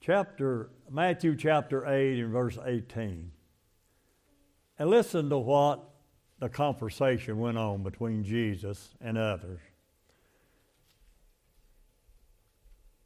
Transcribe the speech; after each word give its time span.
chapter 0.00 0.70
Matthew 0.90 1.36
chapter 1.36 1.86
8 1.86 2.18
and 2.20 2.32
verse 2.32 2.58
18. 2.64 3.30
And 4.78 4.90
listen 4.90 5.28
to 5.28 5.38
what 5.38 5.88
the 6.38 6.48
conversation 6.48 7.38
went 7.38 7.58
on 7.58 7.82
between 7.82 8.24
Jesus 8.24 8.94
and 9.00 9.18
others. 9.18 9.60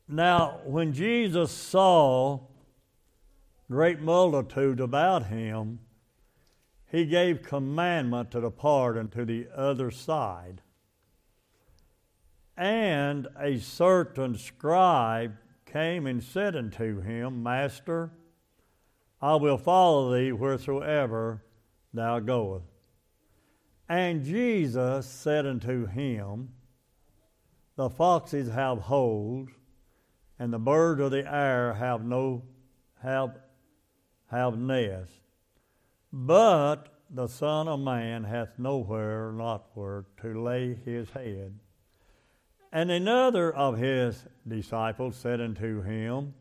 Now, 0.06 0.60
when 0.64 0.92
Jesus 0.92 1.50
saw 1.50 2.40
great 3.70 4.00
multitude 4.00 4.78
about 4.78 5.26
him, 5.26 5.80
he 6.90 7.06
gave 7.06 7.42
commandment 7.42 8.30
to 8.30 8.40
depart 8.40 8.96
unto 8.96 9.24
the 9.24 9.48
other 9.54 9.90
side. 9.90 10.60
And 12.56 13.26
a 13.36 13.58
certain 13.58 14.38
scribe 14.38 15.36
came 15.74 16.06
and 16.06 16.22
said 16.22 16.54
unto 16.54 17.00
him, 17.00 17.42
Master, 17.42 18.12
I 19.20 19.34
will 19.34 19.58
follow 19.58 20.14
thee 20.14 20.30
wheresoever 20.30 21.42
thou 21.92 22.20
goest. 22.20 22.64
And 23.88 24.24
Jesus 24.24 25.04
said 25.04 25.44
unto 25.46 25.86
him, 25.86 26.50
The 27.74 27.90
foxes 27.90 28.48
have 28.50 28.78
holes, 28.78 29.48
and 30.38 30.52
the 30.52 30.60
birds 30.60 31.00
of 31.00 31.10
the 31.10 31.28
air 31.28 31.74
have 31.74 32.04
no 32.04 32.44
have 33.02 33.36
have 34.30 34.56
nests, 34.56 35.18
but 36.12 36.84
the 37.10 37.26
Son 37.26 37.66
of 37.66 37.80
Man 37.80 38.22
hath 38.22 38.58
nowhere 38.58 39.32
not 39.32 39.66
where 39.74 40.04
to 40.22 40.40
lay 40.40 40.74
his 40.84 41.10
head. 41.10 41.58
And 42.74 42.90
another 42.90 43.54
of 43.54 43.78
his 43.78 44.26
disciples 44.48 45.14
said 45.14 45.40
unto 45.40 45.80
him, 45.82 46.34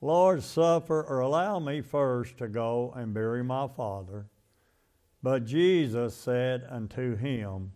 Lord, 0.00 0.44
suffer 0.44 1.02
or 1.02 1.18
allow 1.18 1.58
me 1.58 1.80
first 1.80 2.38
to 2.38 2.46
go 2.46 2.92
and 2.94 3.12
bury 3.12 3.42
my 3.42 3.66
father. 3.66 4.28
But 5.24 5.44
Jesus 5.44 6.14
said 6.14 6.64
unto 6.70 7.16
him, 7.16 7.72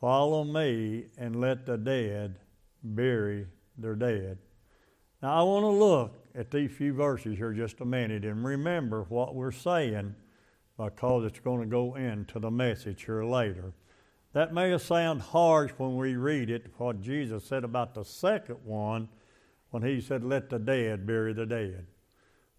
Follow 0.00 0.44
me 0.44 1.06
and 1.18 1.40
let 1.40 1.66
the 1.66 1.76
dead 1.76 2.38
bury 2.84 3.48
their 3.76 3.96
dead. 3.96 4.38
Now 5.20 5.40
I 5.40 5.42
want 5.42 5.64
to 5.64 5.70
look 5.70 6.24
at 6.36 6.52
these 6.52 6.70
few 6.70 6.92
verses 6.92 7.36
here 7.36 7.52
just 7.52 7.80
a 7.80 7.84
minute 7.84 8.24
and 8.24 8.44
remember 8.44 9.02
what 9.08 9.34
we're 9.34 9.50
saying 9.50 10.14
because 10.76 11.24
it's 11.24 11.40
going 11.40 11.62
to 11.62 11.66
go 11.66 11.96
into 11.96 12.38
the 12.38 12.52
message 12.52 13.06
here 13.06 13.24
later. 13.24 13.72
That 14.38 14.54
may 14.54 14.78
sound 14.78 15.20
harsh 15.20 15.72
when 15.78 15.96
we 15.96 16.14
read 16.14 16.48
it, 16.48 16.66
what 16.76 17.00
Jesus 17.00 17.42
said 17.42 17.64
about 17.64 17.94
the 17.94 18.04
second 18.04 18.58
one 18.62 19.08
when 19.70 19.82
he 19.82 20.00
said, 20.00 20.22
Let 20.22 20.48
the 20.48 20.60
dead 20.60 21.08
bury 21.08 21.32
the 21.32 21.44
dead. 21.44 21.88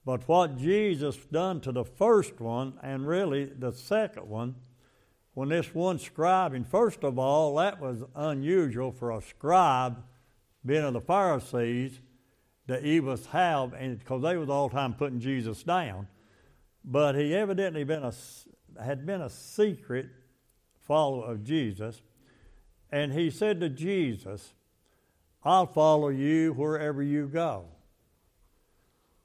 But 0.03 0.27
what 0.27 0.57
Jesus 0.57 1.15
done 1.31 1.61
to 1.61 1.71
the 1.71 1.85
first 1.85 2.41
one, 2.41 2.73
and 2.83 3.07
really 3.07 3.45
the 3.45 3.71
second 3.71 4.27
one, 4.27 4.55
when 5.35 5.47
this 5.47 5.73
one 5.73 5.99
scribe, 5.99 6.53
and 6.53 6.67
first 6.67 7.05
of 7.05 7.17
all, 7.17 7.55
that 7.55 7.79
was 7.79 8.03
unusual 8.13 8.91
for 8.91 9.11
a 9.11 9.21
scribe, 9.21 10.03
being 10.65 10.83
of 10.83 10.91
the 10.91 10.99
Pharisees, 10.99 12.01
that 12.67 12.83
he 12.83 12.99
was 12.99 13.27
have, 13.27 13.71
and 13.71 13.99
because 13.99 14.23
they 14.23 14.35
was 14.35 14.49
all 14.49 14.67
the 14.67 14.75
time 14.75 14.95
putting 14.95 15.21
Jesus 15.21 15.63
down. 15.63 16.09
But 16.83 17.15
he 17.15 17.33
evidently 17.33 17.85
been 17.85 18.03
a, 18.03 18.13
had 18.83 19.05
been 19.05 19.21
a 19.21 19.29
secret 19.29 20.09
follower 20.89 21.31
of 21.31 21.43
Jesus. 21.43 22.01
And 22.91 23.13
he 23.13 23.29
said 23.29 23.59
to 23.59 23.69
Jesus, 23.69 24.55
I'll 25.43 25.67
follow 25.67 26.09
you 26.09 26.51
wherever 26.53 27.03
you 27.03 27.27
go. 27.27 27.65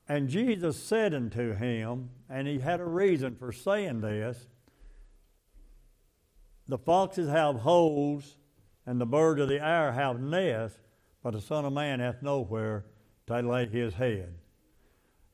And 0.07 0.29
Jesus 0.29 0.77
said 0.77 1.15
unto 1.15 1.55
him, 1.55 2.11
and 2.29 2.47
he 2.47 2.59
had 2.59 2.81
a 2.81 2.85
reason 2.85 3.37
for 3.37 3.51
saying 3.51 4.03
this 4.03 4.47
The 6.69 6.77
foxes 6.77 7.31
have 7.31 7.57
holes, 7.57 8.37
and 8.85 9.01
the 9.01 9.07
birds 9.07 9.41
of 9.41 9.49
the 9.49 9.65
air 9.65 9.93
have 9.93 10.21
nests, 10.21 10.79
but 11.23 11.33
the 11.33 11.41
Son 11.41 11.65
of 11.65 11.73
Man 11.73 12.01
hath 12.01 12.23
nowhere 12.23 12.85
to 13.27 13.41
lay 13.41 13.65
his 13.65 13.95
head. 13.95 14.35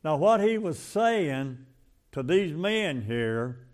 Now, 0.04 0.16
what 0.16 0.40
he 0.40 0.58
was 0.58 0.78
saying 0.78 1.66
to 2.12 2.22
these 2.22 2.52
men 2.52 3.02
here 3.02 3.66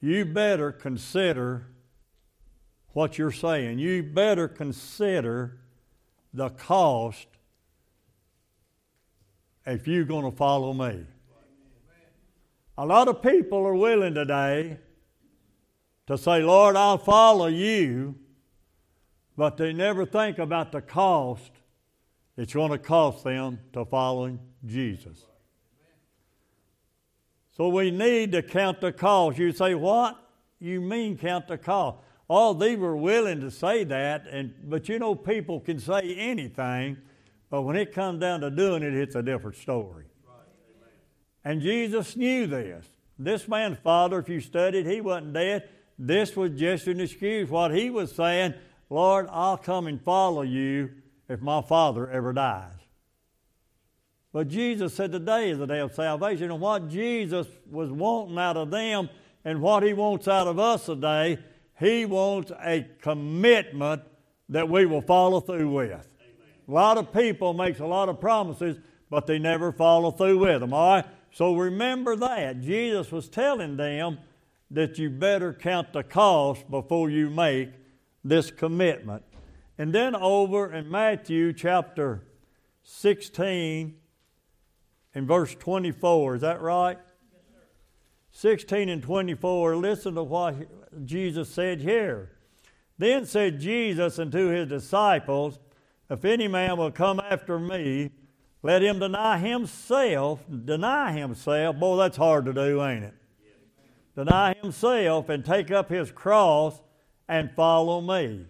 you 0.00 0.24
better 0.24 0.72
consider 0.72 1.66
what 2.92 3.18
you're 3.18 3.30
saying. 3.30 3.78
You 3.78 4.02
better 4.02 4.48
consider 4.48 5.58
the 6.32 6.50
cost 6.50 7.26
if 9.66 9.86
you're 9.86 10.04
going 10.04 10.30
to 10.30 10.36
follow 10.36 10.72
me. 10.72 11.04
A 12.78 12.86
lot 12.86 13.08
of 13.08 13.22
people 13.22 13.58
are 13.58 13.74
willing 13.74 14.14
today 14.14 14.78
to 16.06 16.16
say, 16.16 16.42
Lord, 16.42 16.76
I'll 16.76 16.98
follow 16.98 17.46
you, 17.46 18.14
but 19.36 19.56
they 19.56 19.72
never 19.72 20.06
think 20.06 20.38
about 20.38 20.72
the 20.72 20.80
cost 20.80 21.52
it's 22.40 22.54
going 22.54 22.70
to 22.70 22.78
cost 22.78 23.22
them 23.24 23.58
to 23.74 23.84
following 23.84 24.38
Jesus. 24.64 25.26
So 27.60 27.68
we 27.68 27.90
need 27.90 28.32
to 28.32 28.42
count 28.42 28.80
the 28.80 28.90
cost. 28.90 29.36
You 29.36 29.52
say, 29.52 29.74
what? 29.74 30.18
You 30.60 30.80
mean 30.80 31.18
count 31.18 31.46
the 31.46 31.58
cost? 31.58 31.98
Oh, 32.30 32.54
they 32.54 32.74
were 32.74 32.96
willing 32.96 33.42
to 33.42 33.50
say 33.50 33.84
that, 33.84 34.26
and 34.30 34.54
but 34.64 34.88
you 34.88 34.98
know 34.98 35.14
people 35.14 35.60
can 35.60 35.78
say 35.78 36.14
anything, 36.16 36.96
but 37.50 37.60
when 37.60 37.76
it 37.76 37.92
comes 37.92 38.18
down 38.18 38.40
to 38.40 38.50
doing 38.50 38.82
it, 38.82 38.94
it's 38.94 39.14
a 39.14 39.22
different 39.22 39.56
story. 39.56 40.06
And 41.44 41.60
Jesus 41.60 42.16
knew 42.16 42.46
this. 42.46 42.86
This 43.18 43.46
man's 43.46 43.76
father, 43.76 44.20
if 44.20 44.30
you 44.30 44.40
studied, 44.40 44.86
he 44.86 45.02
wasn't 45.02 45.34
dead. 45.34 45.68
This 45.98 46.34
was 46.36 46.52
just 46.52 46.86
an 46.86 46.98
excuse. 46.98 47.50
What 47.50 47.74
he 47.74 47.90
was 47.90 48.10
saying, 48.10 48.54
Lord, 48.88 49.28
I'll 49.30 49.58
come 49.58 49.86
and 49.86 50.00
follow 50.00 50.40
you 50.40 50.92
if 51.28 51.42
my 51.42 51.60
father 51.60 52.08
ever 52.08 52.32
dies. 52.32 52.79
But 54.32 54.48
Jesus 54.48 54.94
said 54.94 55.10
today 55.12 55.50
is 55.50 55.58
the 55.58 55.66
day 55.66 55.80
of 55.80 55.94
salvation. 55.94 56.50
And 56.50 56.60
what 56.60 56.88
Jesus 56.88 57.46
was 57.68 57.90
wanting 57.90 58.38
out 58.38 58.56
of 58.56 58.70
them 58.70 59.08
and 59.44 59.60
what 59.60 59.82
he 59.82 59.92
wants 59.92 60.28
out 60.28 60.46
of 60.46 60.58
us 60.58 60.86
today, 60.86 61.38
he 61.78 62.04
wants 62.04 62.52
a 62.64 62.86
commitment 63.00 64.02
that 64.48 64.68
we 64.68 64.86
will 64.86 65.02
follow 65.02 65.40
through 65.40 65.70
with. 65.70 65.90
Amen. 65.90 66.04
A 66.68 66.70
lot 66.70 66.98
of 66.98 67.12
people 67.12 67.54
makes 67.54 67.80
a 67.80 67.86
lot 67.86 68.08
of 68.08 68.20
promises, 68.20 68.78
but 69.08 69.26
they 69.26 69.38
never 69.38 69.72
follow 69.72 70.10
through 70.12 70.38
with 70.38 70.60
them. 70.60 70.72
All 70.72 70.96
right? 70.96 71.06
So 71.32 71.54
remember 71.54 72.16
that. 72.16 72.60
Jesus 72.60 73.10
was 73.10 73.28
telling 73.28 73.76
them 73.76 74.18
that 74.70 74.98
you 74.98 75.10
better 75.10 75.52
count 75.52 75.92
the 75.92 76.04
cost 76.04 76.70
before 76.70 77.10
you 77.10 77.30
make 77.30 77.70
this 78.24 78.50
commitment. 78.50 79.24
And 79.78 79.92
then 79.92 80.14
over 80.14 80.72
in 80.72 80.90
Matthew 80.90 81.52
chapter 81.52 82.22
16, 82.82 83.96
in 85.14 85.26
verse 85.26 85.54
24. 85.54 86.36
Is 86.36 86.40
that 86.42 86.60
right? 86.60 86.98
Yes, 87.32 87.42
16 88.32 88.88
and 88.88 89.02
24. 89.02 89.76
Listen 89.76 90.14
to 90.14 90.22
what 90.22 90.56
Jesus 91.04 91.48
said 91.48 91.80
here. 91.80 92.32
Then 92.98 93.24
said 93.24 93.60
Jesus 93.60 94.18
unto 94.18 94.48
his 94.48 94.68
disciples, 94.68 95.58
If 96.10 96.24
any 96.24 96.48
man 96.48 96.76
will 96.76 96.90
come 96.90 97.20
after 97.20 97.58
me, 97.58 98.10
let 98.62 98.82
him 98.82 98.98
deny 98.98 99.38
himself. 99.38 100.44
Deny 100.64 101.12
himself. 101.12 101.76
Boy, 101.76 101.96
that's 101.96 102.16
hard 102.16 102.44
to 102.44 102.52
do, 102.52 102.84
ain't 102.84 103.04
it? 103.04 103.14
Deny 104.14 104.54
himself 104.60 105.28
and 105.28 105.44
take 105.44 105.70
up 105.70 105.88
his 105.88 106.10
cross 106.10 106.80
and 107.28 107.50
follow 107.52 108.00
me. 108.00 108.44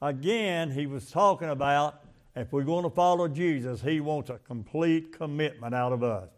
Again, 0.00 0.70
he 0.70 0.86
was 0.86 1.10
talking 1.10 1.50
about 1.50 2.00
if 2.34 2.52
we're 2.52 2.64
going 2.64 2.84
to 2.84 2.90
follow 2.90 3.28
Jesus, 3.28 3.82
He 3.82 4.00
wants 4.00 4.30
a 4.30 4.38
complete 4.38 5.12
commitment 5.12 5.74
out 5.74 5.92
of 5.92 6.02
us. 6.02 6.28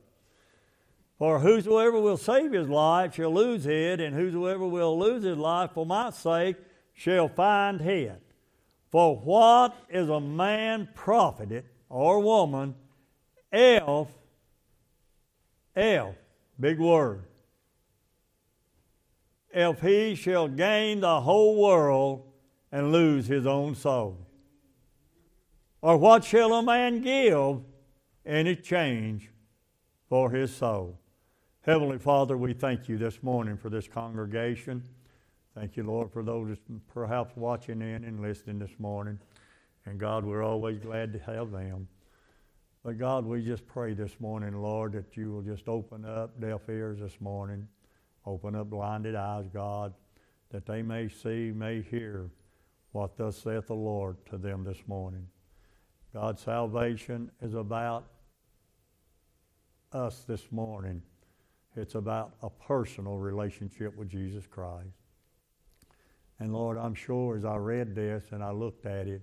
For 1.23 1.39
whosoever 1.39 2.01
will 2.01 2.17
save 2.17 2.51
his 2.51 2.69
life 2.69 3.15
shall 3.15 3.33
lose 3.33 3.65
it, 3.65 4.01
and 4.01 4.13
whosoever 4.13 4.67
will 4.67 4.99
lose 4.99 5.23
his 5.23 5.39
life 5.39 5.71
for 5.73 5.87
my 5.87 6.11
sake 6.11 6.57
shall 6.95 7.29
find 7.29 7.81
it. 7.81 8.21
For 8.91 9.17
what 9.17 9.77
is 9.89 10.09
a 10.09 10.21
man 10.21 10.89
profited 10.97 11.65
or 11.89 12.19
woman 12.19 12.75
if, 13.53 14.09
if, 15.77 16.15
big 16.59 16.81
word, 16.81 17.23
if 19.51 19.81
he 19.81 20.17
shall 20.17 20.49
gain 20.49 21.03
the 21.03 21.21
whole 21.21 21.63
world 21.63 22.33
and 22.73 22.91
lose 22.91 23.29
his 23.29 23.47
own 23.47 23.77
soul? 23.77 24.27
Or 25.83 25.97
what 25.97 26.23
shall 26.23 26.55
a 26.55 26.63
man 26.63 27.03
give 27.03 27.61
in 28.25 28.47
exchange 28.47 29.31
for 30.09 30.31
his 30.31 30.55
soul? 30.55 31.01
Heavenly 31.63 31.99
Father, 31.99 32.37
we 32.37 32.53
thank 32.53 32.89
you 32.89 32.97
this 32.97 33.21
morning 33.21 33.57
for 33.57 33.69
this 33.69 33.89
congregation. 33.89 34.85
Thank 35.57 35.77
you, 35.77 35.83
Lord, 35.83 36.13
for 36.13 36.23
those 36.23 36.57
perhaps 36.95 37.37
watching 37.37 37.83
in 37.83 38.05
and 38.05 38.23
listening 38.23 38.61
this 38.61 38.79
morning. 38.79 39.19
And 39.85 39.99
God, 39.99 40.25
we're 40.25 40.45
always 40.45 40.79
glad 40.79 41.13
to 41.15 41.19
have 41.19 41.51
them. 41.51 41.89
But 42.85 42.97
God, 42.99 43.27
we 43.27 43.45
just 43.45 43.67
pray 43.67 43.93
this 43.93 44.21
morning, 44.21 44.63
Lord, 44.63 44.93
that 44.93 45.17
you 45.17 45.33
will 45.33 45.43
just 45.43 45.69
open 45.69 46.05
up 46.05 46.41
deaf 46.41 46.69
ears 46.69 47.01
this 47.01 47.21
morning, 47.21 47.67
open 48.25 48.55
up 48.55 48.71
blinded 48.71 49.17
eyes, 49.17 49.47
God, 49.53 49.95
that 50.51 50.65
they 50.65 50.83
may 50.83 51.09
see, 51.09 51.51
may 51.53 51.83
hear 51.83 52.31
what 52.93 53.17
thus 53.17 53.37
saith 53.37 53.67
the 53.67 53.75
Lord 53.75 54.25
to 54.27 54.39
them 54.39 54.63
this 54.63 54.83
morning. 54.87 55.27
God, 56.13 56.39
salvation 56.39 57.31
is 57.41 57.55
about 57.55 58.05
us 59.93 60.25
this 60.29 60.53
morning. 60.53 61.01
It's 61.75 61.95
about 61.95 62.35
a 62.43 62.51
personal 62.51 63.17
relationship 63.17 63.97
with 63.97 64.11
Jesus 64.11 64.47
Christ. 64.47 64.91
And 66.39 66.53
Lord, 66.53 66.77
I'm 66.77 66.95
sure 66.95 67.35
as 67.39 67.47
I 67.47 67.57
read 67.57 67.95
this 67.95 68.25
and 68.33 68.45
I 68.45 68.51
looked 68.51 68.85
at 68.85 69.09
it 69.09 69.23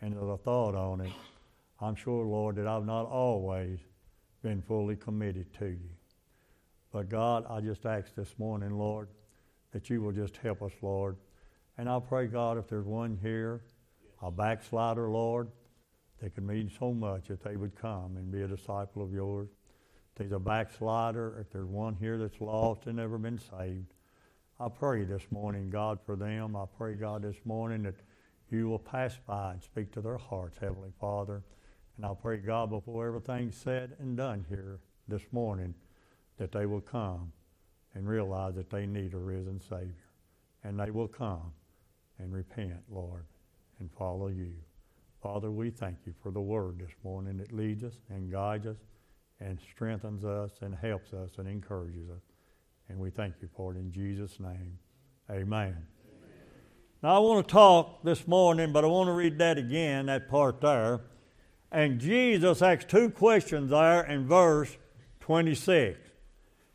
and 0.00 0.14
as 0.14 0.22
I 0.22 0.36
thought 0.36 0.76
on 0.76 1.00
it, 1.00 1.10
I'm 1.80 1.96
sure, 1.96 2.24
Lord, 2.24 2.56
that 2.56 2.66
I've 2.68 2.86
not 2.86 3.06
always 3.06 3.80
been 4.40 4.62
fully 4.62 4.94
committed 4.94 5.52
to 5.54 5.66
you. 5.66 5.90
But 6.92 7.08
God, 7.08 7.44
I 7.50 7.60
just 7.60 7.86
ask 7.86 8.14
this 8.14 8.38
morning, 8.38 8.78
Lord, 8.78 9.08
that 9.72 9.90
you 9.90 10.00
will 10.00 10.12
just 10.12 10.36
help 10.36 10.62
us, 10.62 10.72
Lord. 10.80 11.16
And 11.76 11.88
I 11.88 11.98
pray, 11.98 12.28
God, 12.28 12.56
if 12.56 12.68
there's 12.68 12.86
one 12.86 13.18
here, 13.20 13.62
a 14.22 14.30
backslider, 14.30 15.08
Lord, 15.08 15.48
that 16.20 16.34
could 16.34 16.46
mean 16.46 16.70
so 16.78 16.92
much 16.92 17.30
if 17.30 17.42
they 17.42 17.56
would 17.56 17.74
come 17.74 18.16
and 18.16 18.30
be 18.30 18.42
a 18.42 18.48
disciple 18.48 19.02
of 19.02 19.12
yours. 19.12 19.48
If 20.12 20.18
there's 20.18 20.32
a 20.32 20.38
backslider, 20.38 21.38
if 21.40 21.50
there's 21.50 21.66
one 21.66 21.94
here 21.94 22.18
that's 22.18 22.40
lost 22.40 22.86
and 22.86 22.96
never 22.96 23.18
been 23.18 23.38
saved, 23.38 23.94
I 24.58 24.68
pray 24.68 25.04
this 25.04 25.22
morning, 25.30 25.70
God, 25.70 25.98
for 26.04 26.16
them. 26.16 26.54
I 26.54 26.64
pray, 26.76 26.94
God, 26.94 27.22
this 27.22 27.38
morning 27.44 27.82
that 27.84 27.94
you 28.50 28.68
will 28.68 28.78
pass 28.78 29.18
by 29.26 29.52
and 29.52 29.62
speak 29.62 29.92
to 29.92 30.02
their 30.02 30.18
hearts, 30.18 30.58
Heavenly 30.60 30.92
Father. 31.00 31.42
And 31.96 32.04
I 32.04 32.12
pray, 32.20 32.36
God, 32.36 32.68
before 32.68 33.06
everything's 33.06 33.56
said 33.56 33.96
and 33.98 34.16
done 34.16 34.44
here 34.48 34.80
this 35.08 35.22
morning, 35.32 35.74
that 36.36 36.52
they 36.52 36.66
will 36.66 36.80
come 36.80 37.32
and 37.94 38.06
realize 38.08 38.54
that 38.56 38.70
they 38.70 38.86
need 38.86 39.14
a 39.14 39.18
risen 39.18 39.60
Savior. 39.60 39.94
And 40.62 40.78
they 40.78 40.90
will 40.90 41.08
come 41.08 41.52
and 42.18 42.32
repent, 42.32 42.82
Lord, 42.90 43.24
and 43.78 43.90
follow 43.92 44.28
you. 44.28 44.52
Father, 45.22 45.50
we 45.50 45.68
thank 45.68 45.98
you 46.06 46.14
for 46.22 46.30
the 46.30 46.40
word 46.40 46.78
this 46.78 46.94
morning 47.04 47.36
that 47.38 47.52
leads 47.52 47.84
us 47.84 47.92
and 48.08 48.32
guides 48.32 48.66
us 48.66 48.78
and 49.38 49.58
strengthens 49.70 50.24
us 50.24 50.50
and 50.62 50.74
helps 50.74 51.12
us 51.12 51.32
and 51.36 51.46
encourages 51.46 52.08
us. 52.08 52.22
And 52.88 52.98
we 52.98 53.10
thank 53.10 53.34
you 53.42 53.48
for 53.54 53.74
it 53.74 53.76
in 53.76 53.92
Jesus' 53.92 54.40
name. 54.40 54.78
Amen. 55.30 55.42
Amen. 55.44 55.76
Now, 57.02 57.16
I 57.16 57.18
want 57.18 57.46
to 57.46 57.52
talk 57.52 58.02
this 58.02 58.26
morning, 58.26 58.72
but 58.72 58.82
I 58.82 58.88
want 58.88 59.08
to 59.08 59.12
read 59.12 59.38
that 59.38 59.58
again, 59.58 60.06
that 60.06 60.30
part 60.30 60.62
there. 60.62 61.00
And 61.70 62.00
Jesus 62.00 62.62
asks 62.62 62.86
two 62.86 63.10
questions 63.10 63.70
there 63.70 64.02
in 64.06 64.26
verse 64.26 64.78
26. 65.20 65.98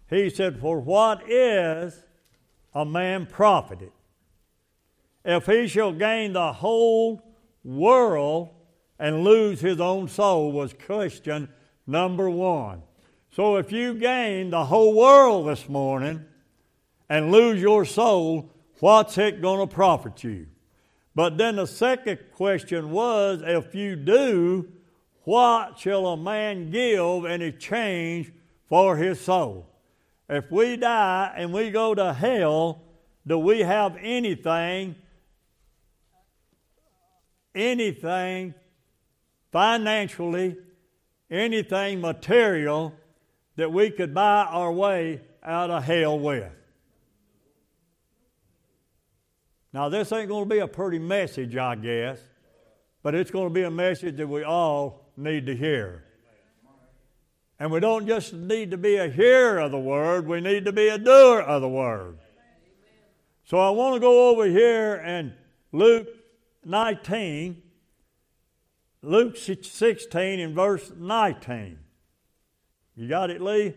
He 0.07 0.29
said, 0.29 0.59
For 0.59 0.79
what 0.79 1.27
is 1.27 2.05
a 2.75 2.85
man 2.85 3.25
profited 3.25 3.91
if 5.23 5.47
he 5.47 5.67
shall 5.67 5.91
gain 5.91 6.33
the 6.33 6.53
whole 6.53 7.24
world 7.65 8.51
and 8.97 9.23
lose 9.23 9.59
his 9.59 9.81
own 9.81 10.07
soul? 10.07 10.53
Was 10.53 10.73
question 10.73 11.49
number 11.87 12.29
one. 12.29 12.81
So 13.31 13.57
if 13.57 13.71
you 13.71 13.95
gain 13.95 14.49
the 14.49 14.65
whole 14.65 14.93
world 14.93 15.47
this 15.47 15.67
morning 15.67 16.23
and 17.09 17.31
lose 17.31 17.61
your 17.61 17.85
soul, 17.85 18.49
what's 18.79 19.17
it 19.17 19.41
going 19.41 19.67
to 19.67 19.73
profit 19.73 20.23
you? 20.23 20.47
But 21.13 21.37
then 21.37 21.57
the 21.57 21.65
second 21.65 22.19
question 22.33 22.91
was 22.91 23.41
if 23.43 23.75
you 23.75 23.95
do, 23.95 24.69
what 25.23 25.79
shall 25.79 26.07
a 26.07 26.17
man 26.17 26.71
give 26.71 27.25
in 27.25 27.41
exchange 27.41 28.31
for 28.67 28.95
his 28.95 29.19
soul? 29.19 29.67
If 30.29 30.51
we 30.51 30.77
die 30.77 31.33
and 31.35 31.53
we 31.53 31.71
go 31.71 31.93
to 31.93 32.13
hell, 32.13 32.81
do 33.27 33.37
we 33.37 33.61
have 33.61 33.97
anything, 33.99 34.95
anything 37.55 38.53
financially, 39.51 40.57
anything 41.31 42.01
material 42.01 42.93
that 43.55 43.71
we 43.71 43.89
could 43.89 44.13
buy 44.13 44.43
our 44.43 44.71
way 44.71 45.21
out 45.41 45.71
of 45.71 45.83
hell 45.83 46.19
with. 46.19 46.51
Now, 49.71 49.89
this 49.89 50.11
ain't 50.11 50.29
going 50.29 50.47
to 50.47 50.49
be 50.49 50.59
a 50.59 50.67
pretty 50.67 50.99
message, 50.99 51.55
I 51.55 51.75
guess, 51.75 52.19
but 53.03 53.13
it's 53.13 53.31
going 53.31 53.47
to 53.47 53.53
be 53.53 53.63
a 53.63 53.71
message 53.71 54.17
that 54.17 54.27
we 54.27 54.43
all 54.43 55.11
need 55.17 55.45
to 55.47 55.55
hear. 55.55 56.03
And 57.59 57.71
we 57.71 57.79
don't 57.79 58.07
just 58.07 58.33
need 58.33 58.71
to 58.71 58.77
be 58.77 58.97
a 58.97 59.07
hearer 59.07 59.59
of 59.59 59.71
the 59.71 59.79
word, 59.79 60.27
we 60.27 60.41
need 60.41 60.65
to 60.65 60.73
be 60.73 60.87
a 60.89 60.97
doer 60.97 61.41
of 61.41 61.61
the 61.61 61.69
word. 61.69 62.17
So 63.45 63.59
I 63.59 63.69
want 63.69 63.95
to 63.95 63.99
go 63.99 64.29
over 64.29 64.45
here 64.45 64.95
and 64.95 65.33
Luke 65.71 66.07
19, 66.65 67.61
Luke 69.01 69.37
16 69.37 70.39
and 70.39 70.55
verse 70.55 70.91
19. 70.97 71.79
You 72.95 73.07
got 73.07 73.29
it, 73.29 73.41
Lee? 73.41 73.65
Yes, 73.65 73.75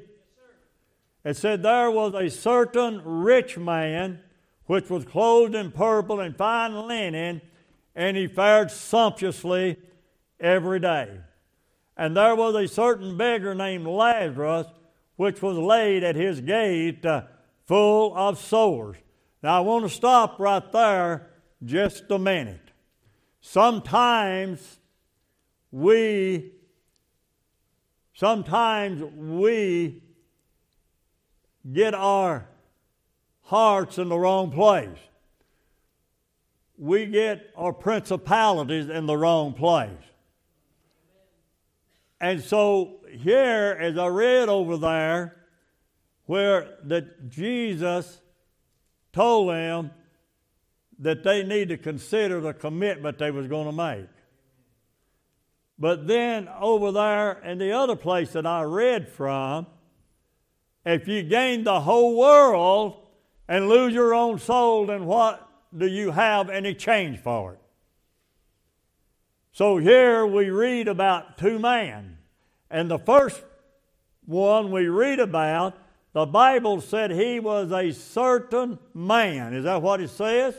It 1.25 1.37
said, 1.37 1.63
There 1.63 1.91
was 1.91 2.15
a 2.15 2.31
certain 2.31 3.03
rich 3.05 3.59
man 3.59 4.21
which 4.67 4.91
was 4.91 5.05
clothed 5.05 5.55
in 5.55 5.71
purple 5.71 6.21
and 6.21 6.37
fine 6.37 6.75
linen, 6.87 7.41
and 7.95 8.17
he 8.17 8.27
fared 8.27 8.71
sumptuously 8.71 9.77
every 10.39 10.79
day. 10.79 11.21
And 11.97 12.17
there 12.17 12.37
was 12.37 12.55
a 12.55 12.69
certain 12.69 13.17
beggar 13.17 13.55
named 13.55 13.87
Lazarus, 13.87 14.67
which 15.17 15.43
was 15.43 15.59
laid 15.59 16.05
at 16.05 16.15
his 16.17 16.41
gate, 16.41 17.05
uh, 17.05 17.23
full 17.67 18.17
of 18.17 18.39
sores. 18.39 18.97
Now, 19.43 19.59
I 19.59 19.61
want 19.61 19.85
to 19.85 19.91
stop 19.91 20.39
right 20.39 20.73
there 20.73 21.29
just 21.65 22.11
a 22.11 22.19
minute. 22.19 22.68
Sometimes 23.41 24.79
we 25.71 26.53
Sometimes 28.19 29.01
we 29.15 30.03
get 31.73 31.95
our 31.95 32.49
hearts 33.43 33.97
in 33.97 34.09
the 34.09 34.19
wrong 34.19 34.51
place. 34.51 34.99
We 36.77 37.07
get 37.07 37.51
our 37.57 37.73
principalities 37.73 38.89
in 38.89 39.07
the 39.07 39.17
wrong 39.17 39.53
place. 39.53 40.03
And 42.21 42.43
so 42.43 42.97
here, 43.09 43.79
as 43.81 43.97
I 43.97 44.09
read 44.09 44.49
over 44.49 44.77
there, 44.77 45.37
where 46.27 46.79
that 46.87 47.29
Jesus 47.29 48.21
told 49.13 49.51
them 49.51 49.93
that 50.99 51.23
they 51.23 51.43
need 51.43 51.69
to 51.69 51.77
consider 51.77 52.41
the 52.41 52.53
commitment 52.53 53.19
they 53.19 53.31
was 53.31 53.47
going 53.47 53.67
to 53.67 53.73
make. 53.73 54.09
But 55.79 56.09
then 56.09 56.49
over 56.61 56.91
there 56.91 57.41
in 57.45 57.59
the 57.59 57.73
other 57.73 57.95
place 57.95 58.33
that 58.33 58.47
I 58.47 58.63
read 58.63 59.09
from, 59.09 59.67
if 60.85 61.07
you 61.07 61.23
gain 61.23 61.65
the 61.65 61.81
whole 61.81 62.17
world 62.17 63.07
and 63.47 63.69
lose 63.69 63.95
your 63.95 64.15
own 64.15 64.39
soul, 64.39 64.87
then 64.87 65.07
what 65.07 65.49
do 65.77 65.87
you 65.87 66.11
have 66.11 66.51
any 66.51 66.75
change 66.75 67.21
for 67.21 67.55
it? 67.55 67.61
So 69.53 69.77
here 69.79 70.27
we 70.27 70.51
read 70.51 70.89
about 70.89 71.39
two 71.39 71.59
men. 71.59 72.19
And 72.71 72.91
the 72.91 72.99
first 72.99 73.43
one 74.25 74.71
we 74.71 74.89
read 74.89 75.21
about, 75.21 75.77
the 76.13 76.27
Bible 76.27 76.81
said 76.81 77.11
he 77.11 77.39
was 77.39 77.71
a 77.71 77.93
certain 77.93 78.79
man. 78.95 79.55
Is 79.55 79.65
that 79.65 79.83
what 79.83 80.01
it 80.01 80.11
says? 80.11 80.55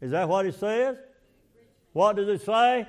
Is 0.00 0.10
that 0.10 0.28
what 0.28 0.46
it 0.46 0.54
says? 0.54 0.96
What 1.92 2.16
does 2.16 2.28
it 2.28 2.44
say? 2.44 2.86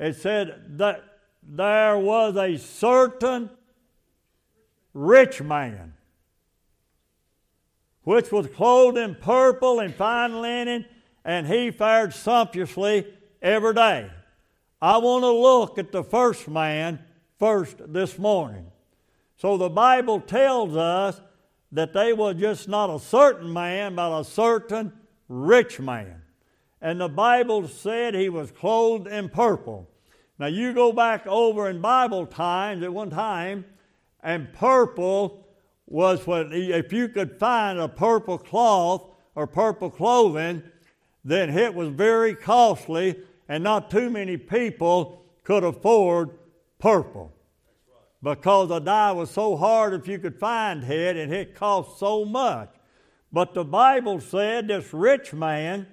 it 0.00 0.16
said 0.16 0.78
that 0.78 1.04
there 1.42 1.98
was 1.98 2.36
a 2.36 2.56
certain 2.56 3.50
rich 4.94 5.42
man 5.42 5.92
which 8.02 8.32
was 8.32 8.46
clothed 8.48 8.96
in 8.96 9.14
purple 9.14 9.78
and 9.78 9.94
fine 9.94 10.40
linen, 10.40 10.86
and 11.22 11.46
he 11.46 11.70
fared 11.70 12.14
sumptuously 12.14 13.06
every 13.42 13.74
day. 13.74 14.10
I 14.80 14.96
want 14.96 15.22
to 15.22 15.30
look 15.30 15.78
at 15.78 15.92
the 15.92 16.02
first 16.02 16.48
man 16.48 16.98
first 17.38 17.76
this 17.92 18.18
morning. 18.18 18.66
So 19.36 19.58
the 19.58 19.68
Bible 19.68 20.18
tells 20.20 20.74
us 20.76 21.20
that 21.72 21.92
they 21.92 22.14
were 22.14 22.32
just 22.32 22.68
not 22.68 22.88
a 22.88 22.98
certain 22.98 23.52
man, 23.52 23.94
but 23.94 24.18
a 24.18 24.24
certain 24.24 24.92
rich 25.30 25.78
man. 25.80 26.22
And 26.82 27.00
the 27.00 27.08
Bible 27.08 27.68
said 27.68 28.14
he 28.14 28.28
was 28.28 28.50
clothed 28.50 29.06
in 29.06 29.28
purple. 29.28 29.88
Now 30.38 30.46
you 30.46 30.74
go 30.74 30.92
back 30.92 31.26
over 31.26 31.70
in 31.70 31.80
Bible 31.80 32.26
times 32.26 32.82
at 32.82 32.92
one 32.92 33.10
time, 33.10 33.64
and 34.22 34.52
purple 34.52 35.46
was 35.86 36.26
what, 36.26 36.52
if 36.52 36.92
you 36.92 37.08
could 37.08 37.38
find 37.38 37.78
a 37.78 37.88
purple 37.88 38.38
cloth 38.38 39.10
or 39.34 39.46
purple 39.46 39.90
clothing, 39.90 40.62
then 41.24 41.50
it 41.50 41.74
was 41.74 41.88
very 41.90 42.34
costly, 42.34 43.20
and 43.48 43.62
not 43.62 43.90
too 43.90 44.10
many 44.10 44.36
people 44.36 45.22
could 45.44 45.62
afford 45.62 46.30
purple 46.78 47.32
because 48.22 48.68
the 48.68 48.78
dye 48.78 49.12
was 49.12 49.30
so 49.30 49.56
hard 49.56 49.94
if 49.94 50.06
you 50.08 50.18
could 50.18 50.38
find 50.38 50.84
it 50.84 51.16
and 51.16 51.32
it 51.32 51.54
cost 51.54 51.98
so 51.98 52.24
much. 52.24 52.74
But 53.32 53.54
the 53.54 53.64
Bible 53.64 54.20
said 54.20 54.68
this 54.68 54.92
rich 54.92 55.32
man, 55.32 55.86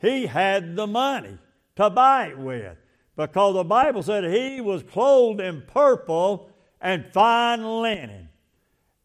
he 0.00 0.26
had 0.26 0.76
the 0.76 0.86
money 0.86 1.38
to 1.76 1.90
buy 1.90 2.28
it 2.28 2.38
with 2.38 2.76
because 3.16 3.54
the 3.54 3.64
Bible 3.64 4.02
said 4.02 4.24
he 4.24 4.60
was 4.60 4.82
clothed 4.82 5.40
in 5.40 5.62
purple 5.66 6.50
and 6.80 7.06
fine 7.12 7.64
linen 7.64 8.28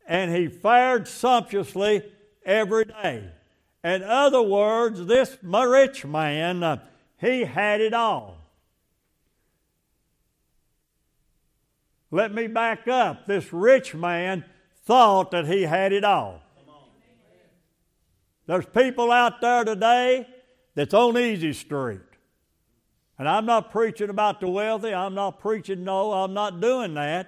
and 0.10 0.36
he 0.36 0.48
fared 0.48 1.08
sumptuously 1.08 2.04
every 2.44 2.86
day. 2.86 3.30
In 3.84 4.04
other 4.04 4.42
words, 4.42 5.06
this 5.06 5.38
rich 5.42 6.04
man, 6.04 6.64
uh, 6.64 6.78
he 7.18 7.46
had 7.46 7.80
it 7.80 7.94
all. 7.94 8.38
Let 12.12 12.34
me 12.34 12.48
back 12.48 12.88
up. 12.88 13.28
This 13.28 13.54
rich 13.54 13.94
man 13.94 14.44
thought 14.84 15.32
that 15.32 15.46
he 15.46 15.64
had 15.64 15.94
it 15.94 16.04
all. 16.04 16.42
There's 18.50 18.66
people 18.66 19.12
out 19.12 19.42
there 19.42 19.64
today 19.64 20.28
that's 20.74 20.96
on 20.96 21.16
Easy 21.20 21.54
Street. 21.54 22.02
And 23.20 23.30
I'm 23.30 23.46
not 23.46 23.70
preaching 23.70 24.10
about 24.10 24.42
the 24.42 24.48
wealthy. 24.48 24.92
I'm 24.92 25.14
not 25.14 25.40
preaching, 25.40 25.84
no, 25.84 26.14
I'm 26.14 26.34
not 26.34 26.60
doing 26.60 26.96
that. 26.96 27.28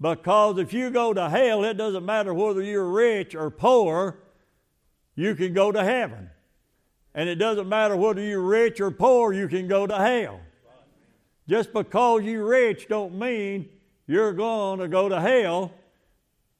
Because 0.00 0.58
if 0.58 0.72
you 0.72 0.90
go 0.90 1.12
to 1.12 1.28
hell, 1.28 1.64
it 1.64 1.74
doesn't 1.74 2.06
matter 2.06 2.32
whether 2.32 2.62
you're 2.62 2.88
rich 2.88 3.34
or 3.34 3.50
poor, 3.50 4.20
you 5.16 5.34
can 5.34 5.52
go 5.52 5.72
to 5.72 5.82
heaven. 5.82 6.30
And 7.12 7.28
it 7.28 7.34
doesn't 7.34 7.68
matter 7.68 7.96
whether 7.96 8.22
you're 8.22 8.40
rich 8.40 8.80
or 8.80 8.92
poor, 8.92 9.32
you 9.32 9.48
can 9.48 9.66
go 9.66 9.84
to 9.84 9.96
hell. 9.96 10.38
Just 11.48 11.72
because 11.72 12.22
you're 12.22 12.46
rich 12.46 12.86
don't 12.86 13.18
mean 13.18 13.68
you're 14.06 14.32
going 14.32 14.78
to 14.78 14.86
go 14.86 15.08
to 15.08 15.20
hell. 15.20 15.72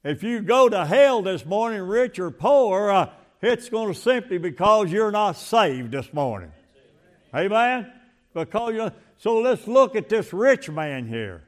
If 0.03 0.23
you 0.23 0.41
go 0.41 0.67
to 0.67 0.85
hell 0.85 1.21
this 1.21 1.45
morning, 1.45 1.83
rich 1.83 2.19
or 2.19 2.31
poor, 2.31 2.91
uh, 2.91 3.09
it's 3.41 3.69
going 3.69 3.93
to 3.93 3.99
simply 3.99 4.37
because 4.37 4.91
you're 4.91 5.11
not 5.11 5.33
saved 5.33 5.91
this 5.91 6.11
morning. 6.13 6.51
Amen? 7.33 7.91
Because 8.33 8.73
you 8.73 8.91
so 9.17 9.37
let's 9.37 9.67
look 9.67 9.95
at 9.95 10.09
this 10.09 10.33
rich 10.33 10.69
man 10.69 11.07
here. 11.07 11.43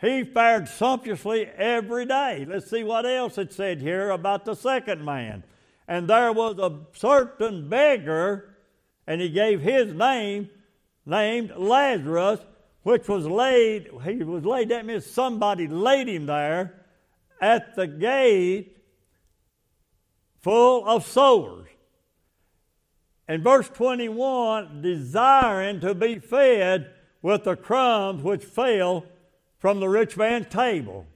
He 0.00 0.24
fared 0.24 0.66
sumptuously 0.66 1.46
every 1.46 2.04
day. 2.04 2.44
Let's 2.48 2.68
see 2.68 2.82
what 2.82 3.06
else 3.06 3.38
it 3.38 3.52
said 3.52 3.80
here 3.80 4.10
about 4.10 4.44
the 4.44 4.56
second 4.56 5.04
man. 5.04 5.44
And 5.86 6.08
there 6.08 6.32
was 6.32 6.58
a 6.58 6.80
certain 6.98 7.68
beggar, 7.68 8.56
and 9.06 9.20
he 9.20 9.28
gave 9.28 9.60
his 9.60 9.94
name, 9.94 10.50
named 11.06 11.52
Lazarus, 11.56 12.40
which 12.82 13.06
was 13.06 13.24
laid, 13.24 13.88
he 14.04 14.24
was 14.24 14.44
laid, 14.44 14.70
that 14.70 14.84
means 14.84 15.06
somebody 15.06 15.68
laid 15.68 16.08
him 16.08 16.26
there 16.26 16.84
at 17.40 17.76
the 17.76 17.86
gate 17.86 18.76
full 20.42 20.86
of 20.86 21.06
sores. 21.06 21.68
And 23.28 23.42
verse 23.42 23.68
21 23.68 24.82
desiring 24.82 25.80
to 25.80 25.94
be 25.94 26.18
fed 26.18 26.90
with 27.22 27.44
the 27.44 27.56
crumbs 27.56 28.22
which 28.22 28.44
fell 28.44 29.06
from 29.58 29.80
the 29.80 29.88
rich 29.88 30.16
man's 30.16 30.48
table. 30.48 31.06